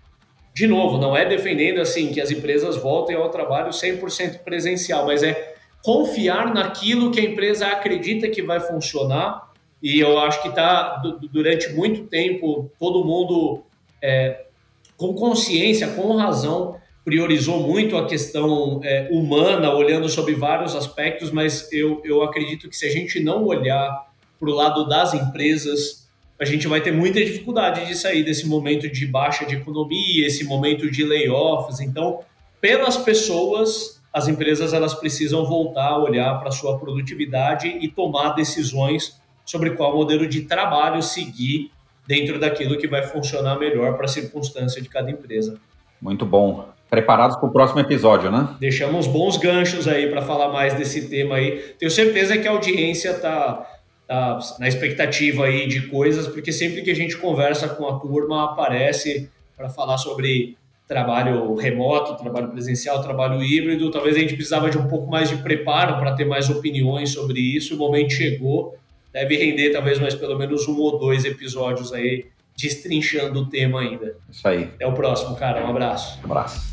[0.61, 5.23] de novo, não é defendendo assim que as empresas voltem ao trabalho 100% presencial, mas
[5.23, 9.51] é confiar naquilo que a empresa acredita que vai funcionar.
[9.83, 11.01] E eu acho que está,
[11.33, 13.63] durante muito tempo, todo mundo
[14.03, 14.45] é,
[14.99, 21.73] com consciência, com razão, priorizou muito a questão é, humana, olhando sobre vários aspectos, mas
[21.73, 26.07] eu, eu acredito que se a gente não olhar para o lado das empresas,
[26.41, 30.43] a gente vai ter muita dificuldade de sair desse momento de baixa de economia, esse
[30.45, 31.81] momento de layoffs.
[31.81, 32.21] Então,
[32.61, 38.31] pelas pessoas, as empresas elas precisam voltar a olhar para a sua produtividade e tomar
[38.31, 41.71] decisões sobre qual modelo de trabalho seguir
[42.07, 45.59] dentro daquilo que vai funcionar melhor para a circunstância de cada empresa.
[46.01, 46.69] Muito bom.
[46.89, 48.57] Preparados para o próximo episódio, né?
[48.59, 51.75] Deixamos bons ganchos aí para falar mais desse tema aí.
[51.79, 53.80] Tenho certeza que a audiência está
[54.11, 58.45] tá na expectativa aí de coisas, porque sempre que a gente conversa com a turma,
[58.45, 60.57] aparece para falar sobre
[60.89, 63.89] trabalho remoto, trabalho presencial, trabalho híbrido.
[63.89, 67.39] Talvez a gente precisava de um pouco mais de preparo para ter mais opiniões sobre
[67.39, 67.77] isso.
[67.77, 68.77] O momento chegou,
[69.13, 74.17] deve render talvez mais pelo menos um ou dois episódios aí destrinchando o tema ainda.
[74.29, 74.65] Isso aí.
[74.65, 75.65] Até o próximo, cara.
[75.65, 76.19] Um abraço.
[76.23, 76.69] Um abraço.